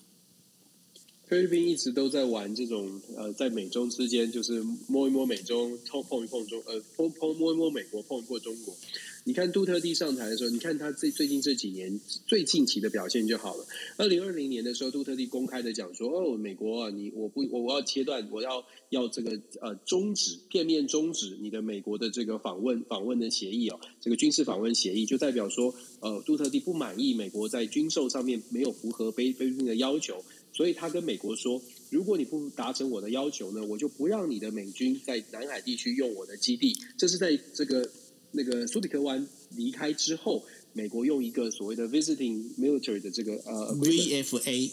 [1.29, 8.77] 菲律宾一直都在玩这种呃，在美中之间就是摸一摸美中，碰碰一碰中，呃，碰碰摸一摸美国，碰一碰中国。
[9.31, 13.65] 你看杜特地上台的时候，你看他最最近这几年最近期的表现就好了。
[13.97, 30.21] 二零二零年的时候，杜特地公开的讲说：“哦，美国啊，你我不我我要切断，我要要这个呃终止片面终止你的美国的这个访问访问的协议哦，这个军事访问协议就代表说，呃，杜特地不满意美国在军售上面没有符合菲菲律宾的要求。”
[30.53, 37.89] 所以他跟美国说：“如果你不达成我的要求呢，我就不让你的美军在南海地区用我的基地。”这是在这个
[38.33, 44.71] 那个苏比克湾离开之后，美国用一个所谓的 visiting military 的这个呃 VFA，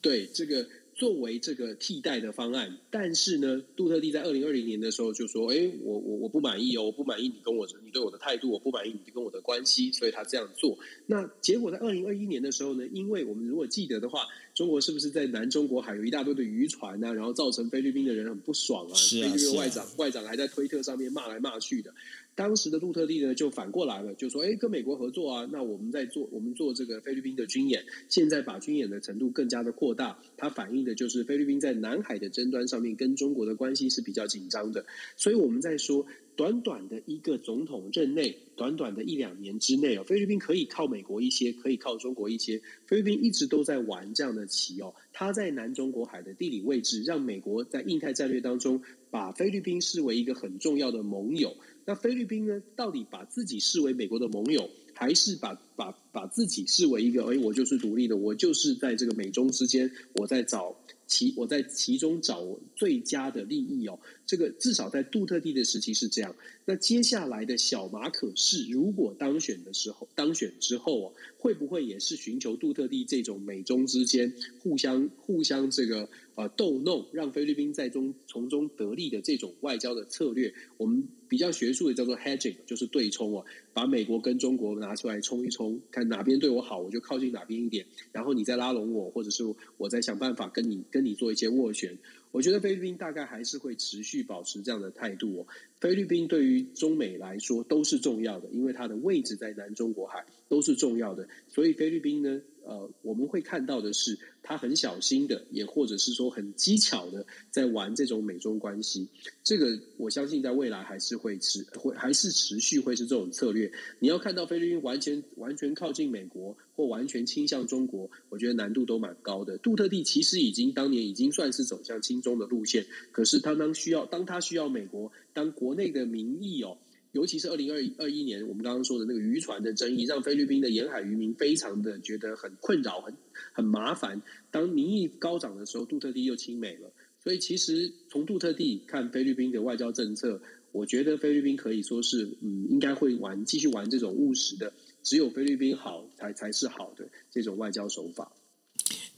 [0.00, 0.66] 对这个。
[0.98, 18.94] 作为这个替代的方案，但是呢，杜特地在二零二零年的时候就说：“哎，我我我不满意哦，我不满意你跟我你对我的态度，我不满意你跟我的关系，所以他这样做。”那结果在二零二一年的时候呢，因为我们如果记得的话，中国是不是在南中国海有一大堆的渔船啊，然后造成菲律宾的人很不爽啊？
[18.94, 21.92] 是啊，菲律宾外长外长还在推特上面骂来骂去的。
[22.34, 34.86] 当时的杜特地呢，就反过来了，就说：“哎，跟美国合作啊，那我们在做，我们做这个菲律宾的军演，现在把军演的程度更加的扩大，它反映的就是菲律宾在南海的争端上面跟中国的关系是比较紧张的。
[35.16, 36.06] 所以我们在说，
[36.36, 42.60] 短短的一个总统任内，短短的一两年之内哦，菲律宾可以靠美国一些，可以靠中国一些。
[42.86, 51.56] 菲律宾一直都在玩这样的棋哦，它在南中国海的地理位置，让美国在印太战略当中把菲律宾视为一个很重要的盟友。”
[51.88, 52.60] 那菲律宾呢？
[52.74, 57.22] 到底把自己视为美国的盟友，还是把把把自己视为一个？
[57.26, 62.44] 哎，我就是独立的，我就是在这个美中之间，我在找其我在其中找
[62.74, 63.96] 最佳的利益哦。
[64.26, 66.34] 这个至少在杜特地的时期是这样。
[66.64, 80.52] 那接下来的小马可是如果当选的时候，当选之后哦，会不会也是寻求杜特地这种美中之间互相互相这个呃逗弄，让菲律宾在中从中得利的这种外交的策略？
[80.76, 81.06] 我们。
[81.28, 89.42] 比较学术的叫做 hedging，就是对冲哦，把美国跟中国拿出来冲一冲，看哪边对我好，我就靠近哪边一点，然后你再拉拢我，或者是
[89.76, 91.98] 我再想办法跟你跟你做一些斡旋。
[92.32, 95.46] 我觉得菲律宾大概还是会持续保持这样的态度哦。
[95.80, 104.18] 菲律宾对于中美来说都是重要的，因为它的位置在南中国海都是重要的，所以菲律宾呢，呃，我们会看到的是。
[104.48, 109.08] 他很小心的，也或者是说很机巧的，在玩这种美中关系。
[109.42, 113.68] 这个我相信在未来还是会持会还是持续会是这种策略。
[113.98, 119.58] 你要看到菲律宾完全完全靠近美国，或完全倾向中国，我觉得难度都蛮高的。
[119.58, 126.78] 杜特地其实已经当年已经算是走向亲中的路线，可是他当需要当他需要美国，当国内的民意哦。
[127.16, 133.16] 尤其是二零二二一年，我们刚刚说的那个渔船的争议，让菲律宾的沿海渔民非常的觉得很困扰、很
[133.54, 134.20] 很麻烦。
[134.50, 136.92] 当民意高涨的时候，杜特地又亲美了，
[137.24, 140.38] 所以其实从杜特地看菲律宾的外交政策，
[140.72, 144.70] 我觉得菲律宾可以说是嗯，应该会玩继续玩这种务实的，
[145.02, 148.30] 只有菲律宾好才才是好的这种外交手法。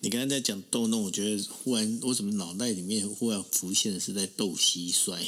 [0.01, 5.19] 你刚才在讲逗弄，我觉得忽然我怎么脑袋里面忽然浮现的是在逗蟋蟀。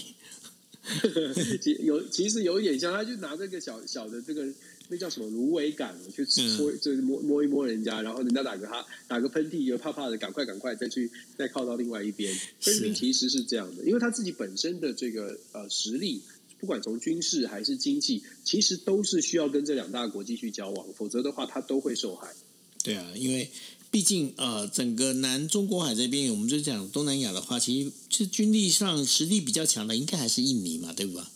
[1.60, 4.46] 其有其实有一点像，他就拿这个小小的这个
[4.88, 12.34] 那叫什么芦苇杆去搓，就是摸摸一摸人家，然后人家打个哈打个喷嚏，就怕怕的，赶快赶快再去再靠到另外一边。
[12.60, 16.22] 菲律宾其实是这样的，因为他自己本身的这个呃实力，
[16.58, 22.34] 不管从军事还是经济，其实都是需要跟这两大国继续交往，否则的话他都会受害。
[22.82, 23.48] 对啊，因为。
[23.90, 31.28] 毕竟，呃，整个南中国海这边，我们就讲东南亚的话，其实是军力上实力比较强的，应该还是印尼嘛，对吧？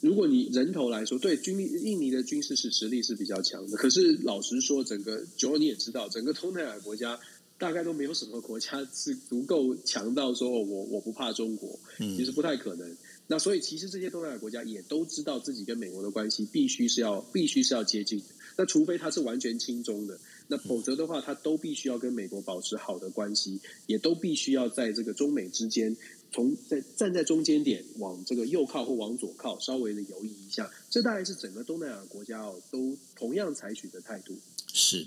[0.00, 3.76] 如果你人头来说，对，军力，印尼的军事是实力是比较强的。
[3.76, 7.18] 可是老实说，整个，就你也知道，整个东南亚国家
[7.58, 12.86] 大概都没有什么国家是足够强到说，我我不怕中国，其实不太可能。
[12.88, 12.98] 嗯、
[13.28, 18.24] 那所以，其实这些东南亚国家也都知道自己跟美国的关系必须是要必须是要接近的。
[18.56, 20.18] 那除非他是完全亲中的。
[20.46, 25.96] 那否则的话，他都必须要跟美国保持好的关系，也都必须要在这个中美之间，
[26.30, 30.70] 从在站在中间点往这个右靠或往左靠，稍微的游移一下。
[30.90, 34.38] 这大概是整个东南亚国家哦，都同样采取的态度。
[34.72, 35.06] 是，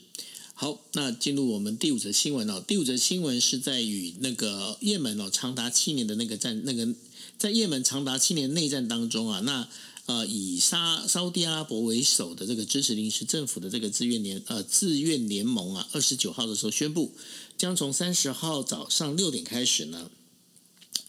[0.56, 2.64] 好，那进入我们第五则新闻哦。
[2.68, 6.96] 第五则新闻是在与那个也门哦，长达七年的那个战，那个
[7.38, 9.70] 在也门长达七年内战当中啊，那。
[10.08, 17.12] 呃，以沙沙地阿拉伯为首的这个支持临时政府的这个自愿联呃自愿联盟啊，二十九号的时候宣布，
[17.58, 20.10] 将从三十号早上六点开始呢，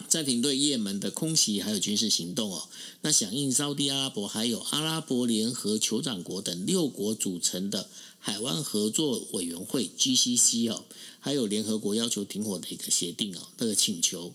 [0.07, 2.67] 暂停对也门的空袭还有军事行动哦。
[3.01, 10.83] 那响应沙地阿拉伯还有阿拉伯联合酋长国等六国组成的海湾合作委员会 GCC 哦，
[11.19, 14.33] 还有联合国要求停火的一个协定哦，这个请求。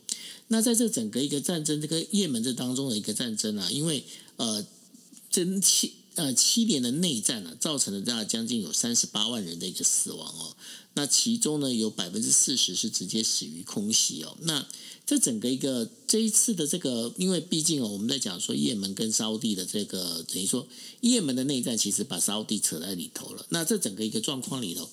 [0.49, 4.05] 那在这整个一个战争，这个也门这当中的一个战争啊，因为
[4.37, 4.65] 呃，
[5.31, 10.57] 这七呃七年的内战、啊，造成了大概将近有三十八万人的一个死亡哦。
[10.95, 14.37] 那其中呢，有百分之四十是直接死于空袭哦。
[14.43, 14.67] 那
[15.07, 20.67] 这整个一个这一次的这个，因为毕竟哦，我们在讲说也门跟沙地的这个等于说
[21.01, 23.45] 也门的内战，其实把沙地扯在里头了。
[23.51, 24.89] 那这整个一个状况里头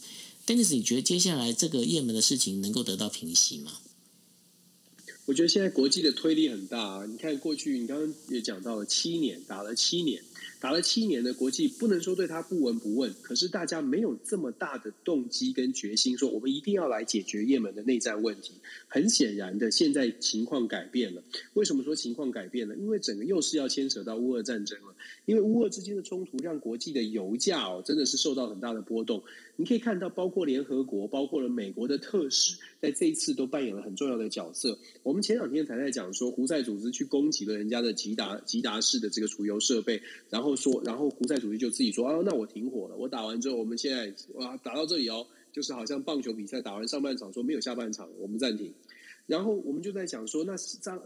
[0.46, 3.72] ，Dennis，你觉得接下来这个也门的事情能够得到平息吗？
[5.26, 7.06] 我觉得现在国际的推力很大啊！
[7.06, 10.24] 你看过去，你刚刚也讲到了七年，打了七年。
[10.62, 18.54] 打了七年的国际，不能说对他不闻不问，可是大家没有这么大的动机跟决心，说我们一定要来解决也门的内战问题。
[18.88, 21.24] 很显然的，现在情况改变了。
[21.56, 22.76] 为什么说情况改变了？
[22.76, 24.91] 因为整个又是要牵扯到乌俄战争了。
[25.26, 29.22] 因为乌俄之间的冲突，让国际的油价哦，真的是受到很大的波动。
[29.58, 34.80] 你可以看到，包括联合国，包括了美国的特使，在这一次都扮演了很重要的角色。
[35.04, 40.56] 我们前两天才在讲说，胡塞组织去攻击了人家的吉达吉达市的这个储油设备，然后。
[40.62, 42.96] 说，然后胡塞组织就自己说啊，那我停火了。
[42.98, 48.72] 我打完之后，我们现在哇打到这里哦，就是好像棒球比赛打完上半场，说没有下半场，我们暂停。
[49.32, 50.54] 然后我们就在讲说，那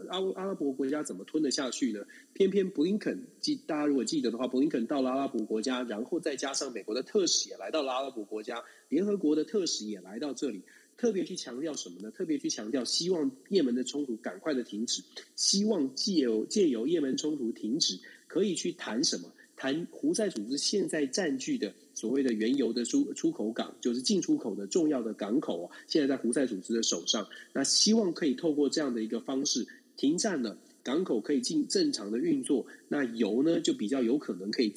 [0.08, 2.04] 阿阿拉伯国家怎么吞得下去呢？
[2.32, 10.60] 偏偏布林肯记大家如果记得的话，布林肯到了阿拉伯国家，然后再加上美国的特使也来到了阿拉伯国家，联合国的特使也来到这里，
[10.96, 12.10] 特别去强调什么呢？
[12.10, 15.04] 特别去强调希望也门的冲突赶快的停止，
[15.36, 17.96] 希望借由借由也门冲突停止，
[18.26, 19.32] 可以去谈什么？
[19.54, 27.26] 谈胡塞组织现在占据的所谓的原油的出出口港，就是进出口的重要的港口啊，现在在胡塞组织的手上。
[27.54, 29.66] 那希望可以透过这样的一个方式
[29.96, 34.70] 停战了，港口可以进正常的运作，那油呢就比较有可能可以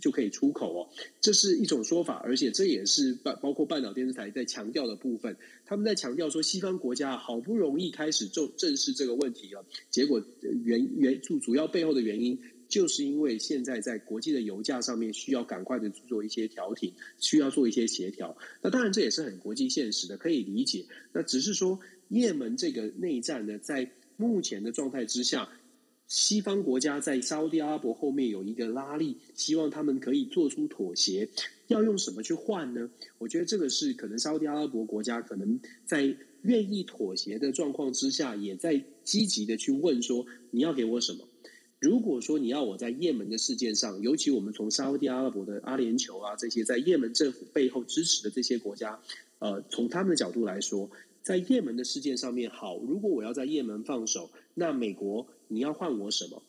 [0.00, 0.88] 就可以出口哦。
[1.20, 5.36] 这是一种说法，而且这也是包包括半岛电视台在强调的部分。
[5.66, 10.22] 他们在强调说，西方国家好不容易开始正正视这个问题了，结果
[10.62, 12.38] 原原主主要背后的原因。
[12.70, 18.34] 就是因为现在在国际的油价上面需要赶快的去做一些调停，需要做一些协调。
[18.62, 20.86] 那当然这也是很国际现实的，可以理解。
[21.12, 25.50] 那只是说，也门这个内战呢，在目前的状态之下，
[26.06, 31.28] 西方国家在沙乌地阿拉伯后面有一个拉力，希望他们可以做出妥协。
[31.66, 32.88] 要用什么去换呢？
[33.18, 41.26] 我觉得这个是可能沙乌地阿拉伯国家可能在愿意妥协的状况之下，也在积极的去问说：你要给我什么？
[41.80, 49.00] 如果说你要我在也门的事件上，尤其我们从沙乌地阿拉伯的阿联酋啊这些在也门政府背后支持的这些国家，
[49.38, 50.90] 呃，从他们的角度来说，
[51.22, 56.42] 在也门的事件上面，好，如果我要在也门放手，那美国你要换我什么？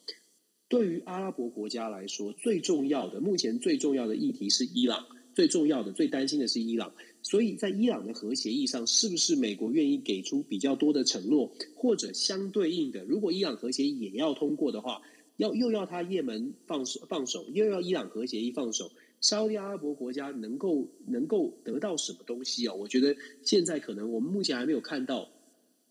[0.67, 6.93] 对于阿拉伯国家来说，最重要的目前最重要的议题是伊朗，最重要的最担心的是伊朗。
[7.21, 15.01] 所以在伊朗的核协议上，是不是美国愿意给出比较多的承诺，或者相对应的，如果伊朗核协议也要通过的话，
[15.41, 22.73] 要又要他也门放手放手，又要伊朗核协议放手，沙特阿拉伯国家能够能够得到什么东西啊？
[22.75, 25.27] 我觉得现在可能我们目前还没有看到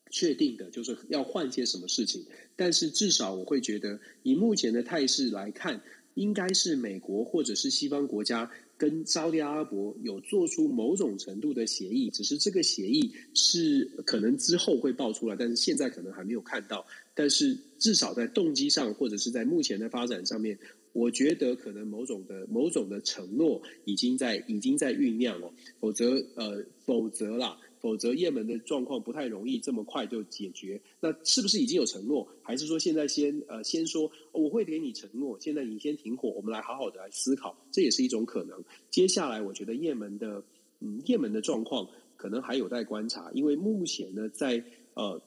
[0.08, 2.24] 确定的，就是要换些什么事情。
[2.54, 5.82] 但是至少我会觉得，以目前的态势来看，
[6.14, 8.52] 应该是美国或者是西方国家。
[8.80, 16.86] 跟沙特阿拉伯有做出某种程度的协议，只是这个协议是可能之后会爆出来，但是现在可能还没有看到。
[17.14, 20.58] 但是至少在动机上，或者是在目前的发展上面，
[20.94, 25.52] 我觉得可能某种的某种的承诺已经在已经在酝酿了。
[25.78, 27.58] 否则，呃，否则啦。
[27.80, 30.80] 否则，也门的状况不太容易这么快就解决。
[31.00, 38.62] 那是不是已经有承诺，还是说现在先呃先说我会给你承诺，现在你先停火，我们来好好的来思考，这也是一种可能。
[38.90, 40.42] 接下来，我觉得也门的
[40.80, 44.62] 嗯也门的状况可能还有待观察，因为目前呢，在
[44.94, 45.20] 呃。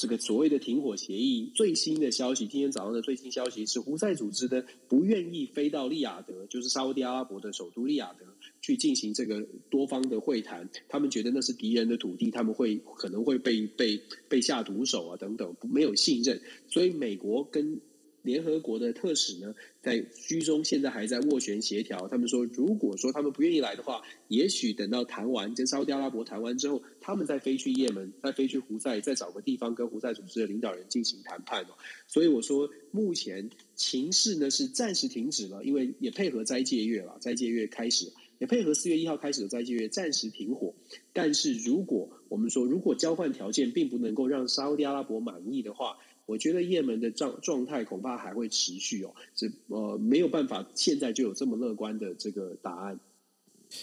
[0.00, 8.24] 这个所谓的停火协议最新的消息，今天早上的最新消息是，胡塞组织的不愿意飞到利雅得，就是沙乌地阿拉伯的首都利雅得
[8.60, 10.68] 去进行这个多方的会谈。
[10.88, 16.40] 他们觉得那是敌人的土地，他们会可能会被被被下毒手啊等等，没有信任。
[16.68, 17.80] 所以美国跟
[18.22, 22.08] 联合国的特使呢，在居中现在还在斡旋协调。
[22.08, 31.68] 他们说，如果说他们不愿意来的话，也许等到谈完跟沙乌地阿拉伯谈完之后，他们再飞去也门，再飞去胡塞，再找个地方跟胡塞组织的领导人进行谈判哦。
[32.06, 40.74] 所以我说，目前情势呢是暂时停止了，因为也配合斋戒月了，斋戒月开始，也配合四月一号开始的斋戒月，暂时停火。
[41.12, 53.00] 但是如果我们说，如果交换条件并不能够让沙乌地阿拉伯满意的话，我觉得也门的状状态恐怕还会持续哦，这呃没有办法现在就有这么乐观的这个答案。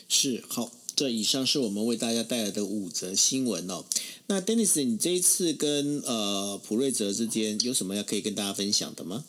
[0.08, 3.86] 是好，这以上是我们为大家带来的五则新闻哦。
[4.28, 9.26] 那 Dennis，你这一次跟呃普瑞泽之间有什么要可以跟大家分享的吗？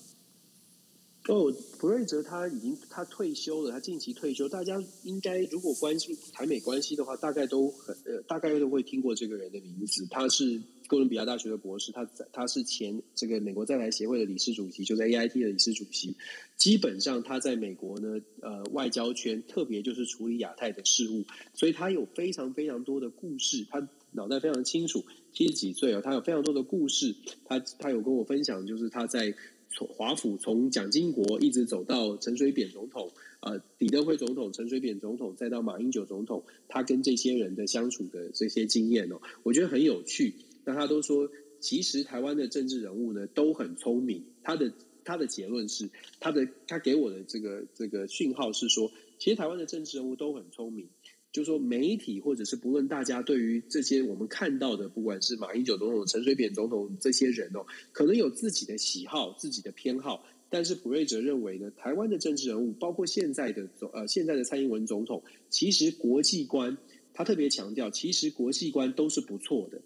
[1.28, 10.60] 哦，普瑞泽他已经他退休了，他近期退休，大家应该如果关心台美关系的话，大概都很呃大概都会听过这个人的名字，他是。
[10.88, 16.14] 哥伦比亚大学的博士，他在他是前这个美国在台协会的理事主席，就在 AIT 的理事主席。
[16.56, 21.24] 基本上他在美国呢，呃，外交圈特别就是处理亚太的事务，
[21.54, 25.04] 所以他有非常非常多的故事，他脑袋非常清楚。
[25.32, 27.16] 七十几岁哦，他有非常多的故事。
[27.44, 29.34] 他他有跟我分享，就是他在
[29.76, 40.34] 从华府从蒋经国一直走到陈水扁总统，呃，李登辉总统、陈水扁总统，再到马英九总统，他跟这些人的相处的这些经验哦，我觉得很有趣。
[40.64, 44.24] 那他都说，其实台湾的政治人物呢都很聪明。
[44.42, 44.72] 他的
[45.04, 50.88] 他的结论是，他的他给我的这个这个讯号是说，其实台湾的政治人物都很聪明。
[51.36, 60.24] 就是说媒体或者是不论大家对于这些我们看到的，不管是马英九总统、陈水扁总统这些人哦，可能有自己的喜好、自己的偏好。
[60.48, 66.78] 但是普瑞泽认为呢，台湾的政治人物，包括现在的总呃现在的蔡英文总统，其实国际观，
[67.12, 69.78] 他特别强调，其实国际观都是不错的。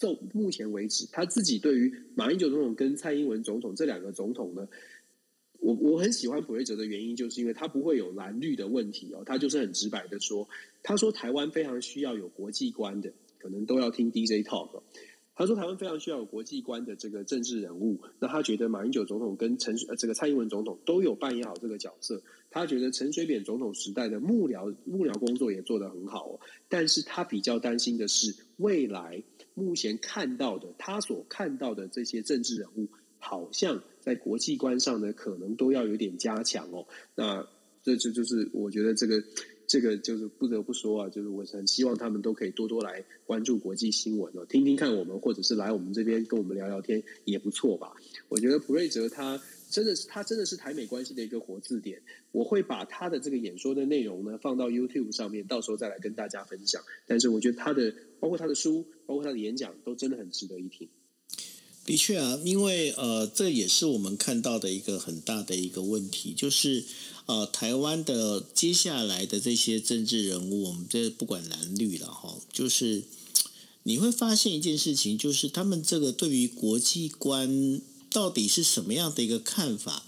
[0.00, 4.66] 到目前为止，他自己对于马英九总统跟蔡英文总统这两个总统呢，
[5.64, 10.46] 我我很喜欢普瑞泽的原因，就是因为他不会有蓝绿的问题哦，他就是很直白的说，
[10.82, 14.82] 他说台湾非常需要有国际观的，可能都要听 DJ Talk。
[15.36, 29.22] 他说台湾非常需要有国际观的这个政治人物，那他觉得马英九总统跟陈这个蔡英文总统都有扮演好这个角色，他觉得陈水扁总统时代的幕僚幕僚工作也做得很好哦，但是他比较担心的是未来。
[29.54, 32.88] 目前看到的，他所看到的这些政治人物，
[33.18, 36.86] 好像在国际观上呢，可能都要有点加强哦。
[37.14, 37.48] 那
[37.82, 39.22] 这就就是我觉得这个
[39.66, 47.94] 这个就是不得不说啊，就是我很希望他们都可以多多来关注国际新闻哦，听听看我们，或者是来我们这边跟我们聊聊天也不错吧。
[48.28, 49.40] 我觉得普瑞泽他。
[49.70, 52.00] 真的是他真的是台美关系的一个活字典。
[52.30, 56.80] 我会把他的这个演说的内容呢放到 YouTube 上面，到时候再来跟大家分享。
[57.08, 60.88] 但是我觉得他的包括他的书，包括他的演讲，都真的很值得一听。
[61.84, 66.84] 的确啊，因为呃，这也是我们看到的一个很大的一个问题，就是
[67.26, 73.02] 呃，台湾的接下来的这些政治人物，我们这不管蓝绿了哈，就是
[73.82, 77.80] 你会发现一件事情，就是他们这个对于国际观。
[78.10, 80.06] 到底是什么样的一个看法，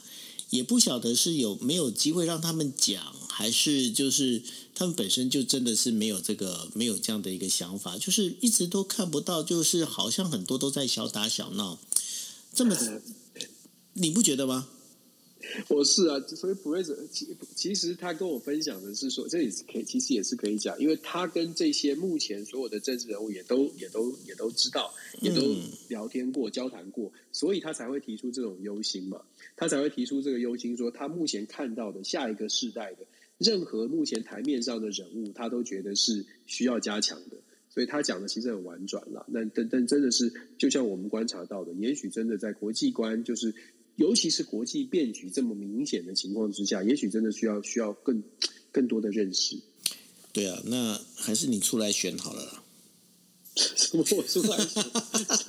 [0.51, 4.41] 也不晓得是有没有机会让他们讲，还是就是
[4.74, 11.78] 他们本身就真的是没有这个没有这样的一个想法，就是一直都看不到，就是好像很多都在小打小闹，
[12.55, 12.74] 这么
[13.93, 14.68] 你不觉得吗？
[15.68, 25.43] 我是啊，所以普瑞泽其其实他跟我分享的是说，这也是可以，其实也是可以讲，因为他跟这些目前所有的政治人物也都也都也都知道，也都
[25.89, 29.20] 聊天过、交谈过，所以他才会提出这种忧心嘛，
[29.57, 33.07] 他才会提出这个忧心，说他目前看到的下一个世代的
[33.39, 37.37] 任何目前台面上的人物，他都觉得是需要加强的，
[37.68, 39.24] 所以他讲的其实很婉转了。
[39.28, 43.55] 那但但真的是，就像我们观察到的，也许真的在国际观就是。
[43.97, 48.22] 尤其是国际变局这么明显的情况之下，也许真的需要需要更
[48.70, 49.59] 更多的认识。
[50.34, 52.62] 对啊，那还是你出来选好了啦。
[53.55, 54.05] 什么？
[54.14, 54.84] 我出来选？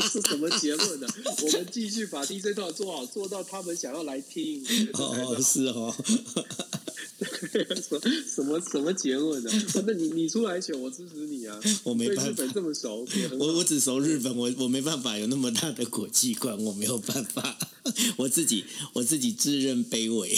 [0.09, 1.07] 是什么结论呢？
[1.43, 4.63] 我们继续把 DJ talk 做好，做到他们想要来听。
[4.95, 5.93] 哦，是哦。
[7.20, 7.99] 什
[8.30, 9.51] 什么什么结论呢？
[9.86, 11.59] 那你你出来选，我支持你啊！
[11.84, 13.07] 我没办法，日本这么熟，
[13.39, 17.57] 我我只熟日本，我我没办法有那么大的国际观，我没有办法。
[18.18, 20.38] 我自己我自己自认卑微。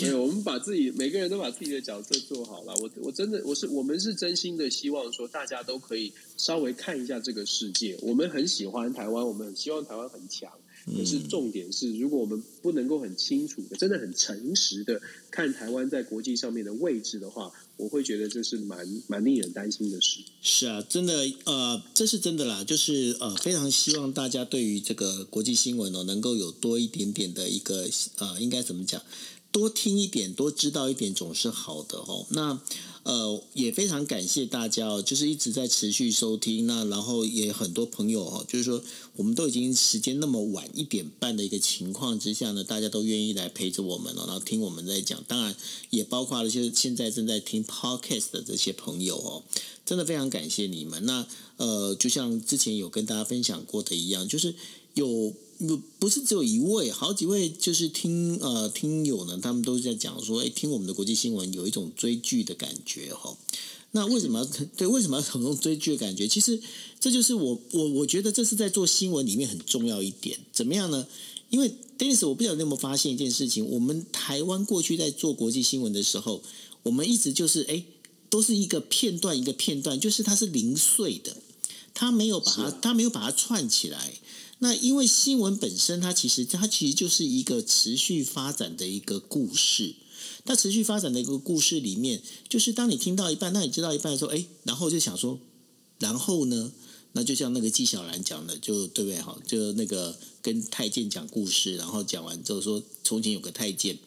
[0.00, 2.74] 没有，我们把自己每个人都把自己的角色做好了。
[2.76, 7.98] 我我真的我是我们是真心的希望说，大家都可以稍微看一下这个世界。
[8.02, 10.52] 我们很喜欢台湾，我们很希望台湾很强。
[10.86, 15.00] 可是重点是，如果我们不能够很清楚的、真的很诚实的
[15.30, 20.20] 看台湾在国际上面的位置的话，我会觉得这是蛮蛮令人担心的事。
[20.40, 22.64] 是啊，真的，呃，这是真的啦。
[22.64, 29.02] 就是呃，非常希望大家对于这个国际新闻哦，能够有多一点点的一个呃，应该怎么讲？
[29.50, 32.26] 多听一点，多知道一点，总是好的哦。
[32.30, 32.60] 那。
[33.08, 36.66] 呃，也非常感谢大家哦，就是一直在持续收听。
[36.66, 38.84] 那然后也很多朋友哦，就是说
[39.16, 45.24] 我们都已经时间那么晚一点半的一个情况之下呢，大家都愿意来陪着我们哦，然后听我们在讲。
[45.26, 45.56] 当然
[45.88, 49.42] 也包括了就是现在正在听 Podcast 的这些朋友哦，
[49.86, 51.06] 真的非常感谢你们。
[51.06, 54.54] 那呃，就像之前有跟大家分享过的一样，就是
[54.94, 55.34] 有。
[55.58, 63.36] 不不是只有一位，好几位就是听呃听友呢，他们都在讲说，哎，听我们的国际新闻有一种追剧的感觉哈。
[63.90, 64.44] 那为什么要
[64.76, 64.86] 对？
[64.86, 66.28] 为什么要有种追剧的感觉？
[66.28, 66.60] 其实
[67.00, 70.38] 这就是我我我觉得这是在做新闻里面很重要一点。
[70.52, 71.08] 怎么样呢？
[71.50, 76.40] 因为 Dennis，我不晓得你有没有发现一件事情，我们台湾过去在做国际新闻的时候，
[76.84, 77.82] 我们一直就是哎，
[78.30, 81.36] 都是一个片段一个片段，就是它是零碎的，
[81.92, 84.20] 它没有把它，它没有把它串起来。
[84.60, 89.94] 那因为新闻本身，它其实它其实就是一个持续发展的一个故事。
[90.44, 95.38] 它持续发展的一个故事里面，就是当你听到一半，那你知道一半的时候，哎，然后就想说，
[95.98, 96.72] 然后呢？
[97.12, 99.20] 那就像那个纪晓岚讲的，就对不对？
[99.20, 103.98] 哈，就那个跟太监讲故事，然后讲完之后说，从前有个太监，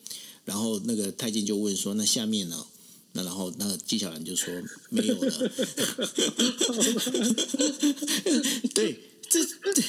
[0.46, 2.66] 然后那个太监就问说，那下面呢？
[3.14, 4.54] 那然后那纪晓岚就说
[4.90, 5.52] 没有了。
[8.74, 9.08] 对。
[9.32, 9.84] 这对对，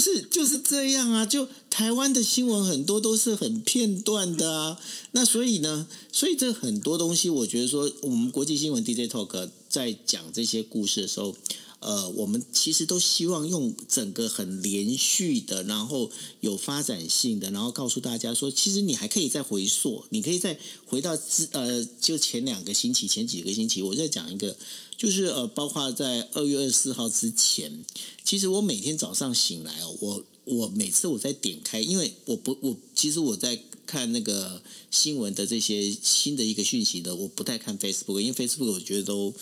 [0.00, 1.26] 是就是这样啊！
[1.26, 4.80] 就台湾的新闻很多都是很片段的啊。
[5.12, 11.36] 那所以呢，所以这很多东西，我觉得说，我们国际新闻 DJ Talk 在讲这些故事的时候。
[11.80, 16.10] 呃，我们其实都希望用整个很连续的，然后
[16.40, 24.54] 有发展性的，然后告诉大家说，其实你还可以再回溯，你可以再回到之呃，就前两个星期、前几个星期，我再讲一个，
[24.98, 27.82] 就是呃，包括在二月二十四号之前，
[28.22, 34.60] 其实我每天早上醒来哦，我我每次我在点开，因为我不我其实我在看那个
[34.90, 39.32] 新闻的这些新的一个讯息的，我不太看 Facebook，因为 Facebook 我觉得都。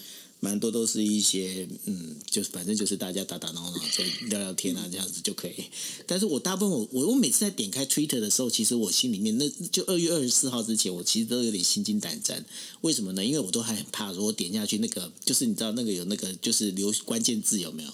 [0.41, 5.64] 蛮多都是一些，嗯，就是反正就是大家打打闹闹，就聊聊天啊，这样子就可以。
[6.07, 12.45] 但是我大部分我我我每次在点开 Twitter 的时候，其实我心里面那就二月二十四号之前，我其实都有点心惊胆战。
[12.82, 13.24] 为什么呢？
[13.24, 17.91] 因为我都还很怕，说我点下去那个，就是你知道那个有那个就是留关键字有没有？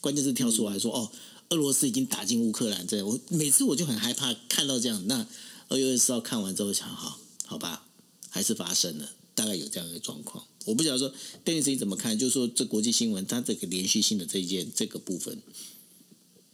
[0.00, 1.10] 关键字跳出来说哦，
[1.48, 5.04] 俄罗斯已经打进乌克兰，这样我每次我就很害怕看到这样。
[5.08, 5.26] 那
[5.68, 7.84] 二月二十四号看完之后想，好，好吧，
[8.30, 10.44] 还是发生了，大概有这样一个状况。
[10.68, 11.10] 我不晓得说
[11.44, 12.18] ，Dennis 你怎么看？
[12.18, 15.38] 就是说，这国际新闻它这个连续性的这一件这个部分，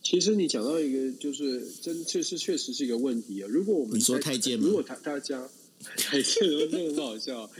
[0.02, 3.48] 其实你讲到一个，就是真确实确实是一个问题啊。
[3.50, 4.66] 如果我们你说太监吗？
[4.66, 5.48] 如果他大家
[5.96, 7.50] 太监，真的很好笑。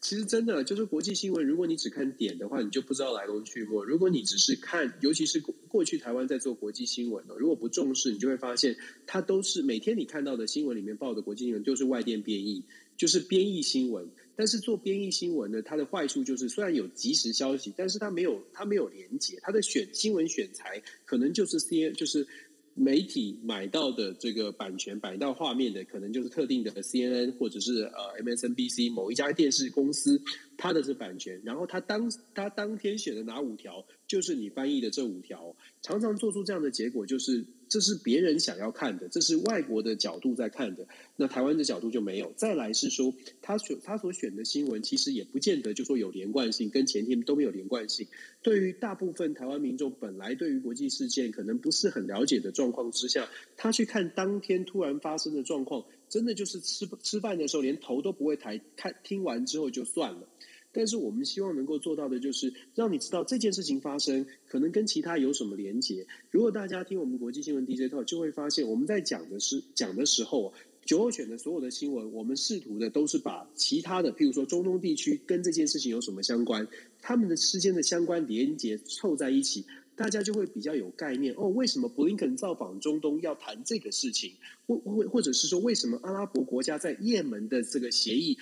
[0.00, 3.82] 其实真的就是国际新闻，如果你只看点的话，你就不知道来龙去脉。
[3.88, 8.76] 如果你只是看，尤其是过去台湾在做国际新闻呢，如果不重视，你就会发现
[9.06, 12.62] 它都是每天你看到的新闻里面报的国际新闻，就是外电编译，
[12.96, 14.08] 就是编译新闻。
[14.36, 22.26] 但是做编译新闻呢，它的坏处就是虽然有即时消息，但是它没有它没有连结，它的选新闻选材可能就是 C 就是
[22.74, 30.20] 媒体买到的这个版权买到画面的，可能就是特定的 CNN 或者是呃 MSNBC 某一家电视公司
[30.58, 40.86] 它的是版权，然后它当它当天选的哪五条，就是你翻译的这五条，常常做出这样的结果，就是这是别人想要看的，这是外国的角度在看的，
[41.16, 42.32] 那台湾的角度就没有。
[42.36, 43.12] 再来是说，
[43.42, 48.06] 他选他所选的新闻，其实也不见得就说有连贯性，跟前天都没有连贯性。
[48.42, 60.28] 对于大部分台湾民众，本来对于国际事件可能不是很了解的状况之下，他去看当天突然发生的状况，真的就是吃吃饭的时候连头都不会抬，看听完之后就算了。
[60.76, 66.06] 但是我们希望能够做到的，就是让你知道这件事情发生可能跟其他有什么连结。
[66.30, 70.52] 如果大家听我们国际新闻 DJ talk，就会发现我们在讲的是讲的时候，
[70.84, 76.68] 九二选的所有的新闻，我们试图的都是把其他的，譬如说中东地区跟这件事情有什么相关，
[77.00, 79.64] 他们的之间的相关连结凑在一起。
[79.96, 84.30] 大家就会比较有概念哦，为什么布林肯造访中东要谈这个事情？
[84.66, 88.36] 或或或者是说，为什么阿拉伯国家在也门的这个协议，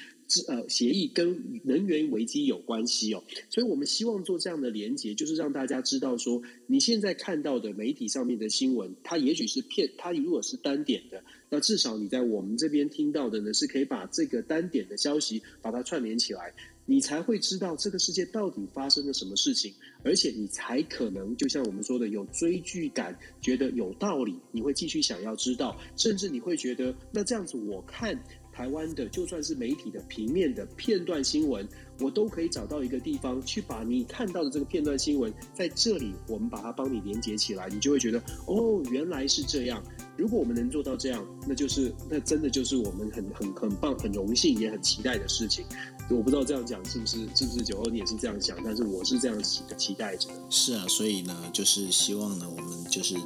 [0.49, 3.23] 呃，协议跟能源危机有关系哦？
[3.51, 16.53] 所以我们希望做这样的连结，就是让大家知道说，你现在看到的媒体上面的新闻，它也许是片，它如果是单点的，那至少你在我们这边听到的呢，是可以把这个单点的消息把它串联起来。
[16.87, 19.73] 你才会知道这个世界到底发生了什么事情，
[20.03, 28.15] 而且你才可能就像我们说的有追剧感，觉得有道理，你会继续想要知道，甚至你会觉得那这样子，我看
[28.55, 31.67] 台湾的就算是媒体的平面的片段新闻，
[32.01, 39.83] 我都可以找到一个地方去把你看到的这个片段新闻在这里，我们把它帮你连接起来，你就会觉得哦，原来是这样。
[40.17, 45.65] 如果我们能做到这样，那就是那真的就是我们很很 很棒、很荣幸也很期待的事情。
[46.09, 50.29] 我不知道这样讲是不是是不是九欧你也是这样想，但是我是这样期期待着。
[50.49, 53.17] 是啊，所以呢，就是希望呢，我们就是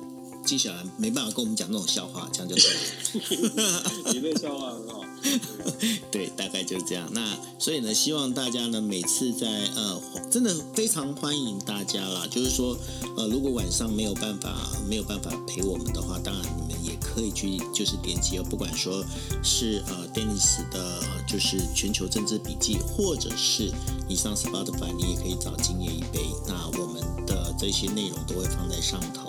[0.44, 2.68] 接下来没办法跟我们讲那种笑话，这样就是。
[4.12, 5.04] 你那笑话很好。
[6.10, 7.08] 对，大概就是这样。
[7.12, 12.26] 那所以呢，希望大家呢，每次在呃，真的非常欢迎大家啦。
[12.30, 12.76] 就是说，
[13.16, 19.04] 呃，如果晚上没有办法没有办法陪我们的话，当然你们也可以去就是点击，不管说
[19.42, 23.72] 是呃，Dennis 的，就是全球政治笔记，或者是
[24.08, 26.20] 你上 Spotify，你也可以找今夜一杯。
[26.46, 29.28] 那我们的这些内容都会放在上头。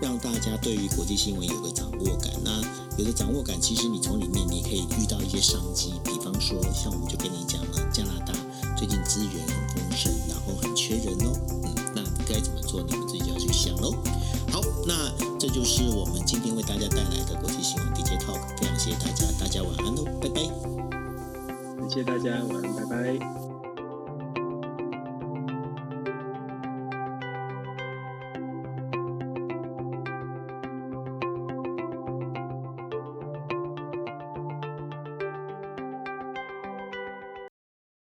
[0.00, 2.32] 让大家对于国际新闻有个掌握感。
[2.44, 2.60] 那
[2.98, 5.94] 有个掌握感，其实你从里面你可以遇到一些商机。
[6.04, 8.32] 比方说，像我们就跟你讲了，加拿大
[8.76, 11.32] 最近资源很丰盛，然后很缺人哦。
[11.64, 13.94] 嗯，那该怎么做，你们自己就要去想喽。
[14.50, 18.40] 好，那这就是我们今天为大家带来的国际新闻 DJ Talk。
[18.58, 20.40] 非常谢谢大家，大家晚安喽，拜拜。
[21.88, 23.45] 谢谢大家，晚安，拜拜。